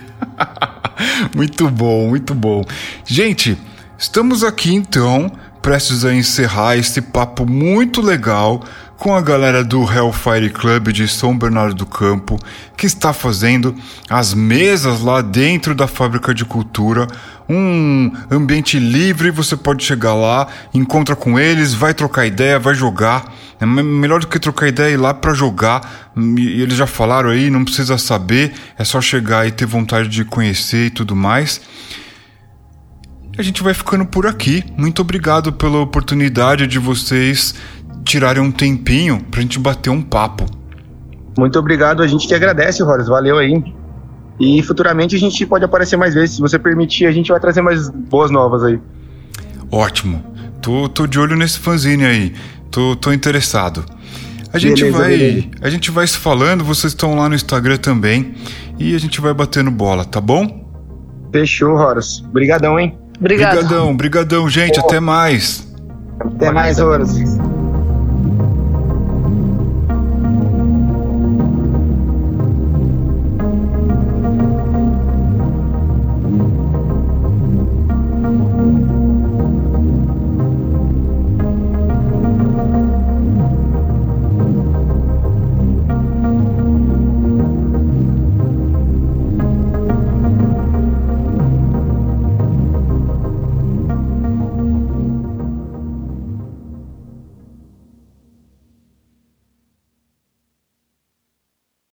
muito 1.35 1.69
bom, 1.69 2.07
muito 2.07 2.33
bom. 2.33 2.63
Gente, 3.05 3.57
estamos 3.97 4.43
aqui 4.43 4.73
então, 4.73 5.31
prestes 5.61 6.05
a 6.05 6.13
encerrar 6.13 6.77
esse 6.77 7.01
papo 7.01 7.45
muito 7.45 8.01
legal 8.01 8.61
com 8.99 9.15
a 9.15 9.21
galera 9.21 9.63
do 9.63 9.81
Hellfire 9.89 10.49
Club 10.49 10.89
de 10.89 11.07
São 11.07 11.35
Bernardo 11.37 11.73
do 11.73 11.85
Campo, 11.85 12.37
que 12.75 12.85
está 12.85 13.13
fazendo 13.13 13.73
as 14.09 14.33
mesas 14.33 14.99
lá 14.99 15.21
dentro 15.21 15.73
da 15.73 15.87
fábrica 15.87 16.33
de 16.33 16.43
cultura, 16.43 17.07
um 17.47 18.11
ambiente 18.29 18.77
livre, 18.77 19.31
você 19.31 19.55
pode 19.55 19.85
chegar 19.85 20.13
lá, 20.13 20.47
encontra 20.73 21.15
com 21.15 21.39
eles, 21.39 21.73
vai 21.73 21.93
trocar 21.93 22.25
ideia, 22.25 22.59
vai 22.59 22.75
jogar. 22.75 23.33
É 23.59 23.65
me- 23.65 23.81
melhor 23.81 24.19
do 24.19 24.27
que 24.27 24.37
trocar 24.37 24.67
ideia 24.67 24.93
ir 24.93 24.97
lá 24.97 25.13
pra 25.13 25.33
jogar. 25.33 26.11
E 26.37 26.61
eles 26.61 26.75
já 26.75 26.85
falaram 26.85 27.29
aí, 27.29 27.49
não 27.49 27.63
precisa 27.63 27.97
saber, 27.97 28.53
é 28.77 28.83
só 28.83 28.99
chegar 28.99 29.47
e 29.47 29.51
ter 29.51 29.65
vontade 29.65 30.09
de 30.09 30.25
conhecer 30.25 30.87
e 30.87 30.89
tudo 30.89 31.15
mais. 31.15 31.61
A 33.37 33.41
gente 33.41 33.63
vai 33.63 33.73
ficando 33.73 34.05
por 34.05 34.27
aqui. 34.27 34.63
Muito 34.77 35.01
obrigado 35.01 35.53
pela 35.53 35.79
oportunidade 35.79 36.67
de 36.67 36.77
vocês 36.77 37.55
tirarem 38.09 38.41
um 38.41 38.51
tempinho 38.51 39.23
pra 39.29 39.41
gente 39.41 39.59
bater 39.59 39.89
um 39.89 40.01
papo. 40.01 40.45
Muito 41.37 41.59
obrigado, 41.59 42.01
a 42.01 42.07
gente 42.07 42.27
que 42.27 42.33
agradece, 42.33 42.81
Horas. 42.81 43.07
Valeu 43.07 43.37
aí. 43.37 43.63
E 44.39 44.63
futuramente 44.63 45.15
a 45.15 45.19
gente 45.19 45.45
pode 45.45 45.63
aparecer 45.63 45.95
mais 45.95 46.13
vezes. 46.13 46.35
Se 46.35 46.41
você 46.41 46.57
permitir, 46.57 47.05
a 47.05 47.11
gente 47.11 47.29
vai 47.29 47.39
trazer 47.39 47.61
mais 47.61 47.89
boas 47.89 48.31
novas 48.31 48.63
aí. 48.63 48.79
Ótimo. 49.71 50.23
Tô, 50.61 50.89
tô 50.89 51.05
de 51.05 51.19
olho 51.19 51.35
nesse 51.35 51.59
fanzine 51.59 52.05
aí. 52.05 52.33
Tô, 52.71 52.95
tô 52.95 53.13
interessado. 53.13 53.85
A 54.51 54.57
gente 54.57 54.81
Beleza, 54.83 54.97
vai, 54.97 55.09
beleza. 55.09 55.47
a 55.61 55.69
gente 55.69 55.91
vai 55.91 56.07
se 56.07 56.17
falando, 56.17 56.63
vocês 56.63 56.91
estão 56.91 57.15
lá 57.15 57.29
no 57.29 57.35
Instagram 57.35 57.77
também 57.77 58.33
e 58.79 58.95
a 58.95 58.97
gente 58.97 59.21
vai 59.21 59.31
batendo 59.31 59.69
bola, 59.69 60.03
tá 60.03 60.19
bom? 60.19 60.67
Fechou, 61.31 61.75
Horas. 61.75 62.23
Obrigadão, 62.27 62.79
hein? 62.79 62.97
Obrigado. 63.19 63.57
Brigadão, 63.57 63.95
brigadão, 63.95 64.49
gente, 64.49 64.79
até 64.79 64.99
mais. 64.99 65.67
Até 66.19 66.51
mais, 66.51 66.79
Horas. 66.79 67.15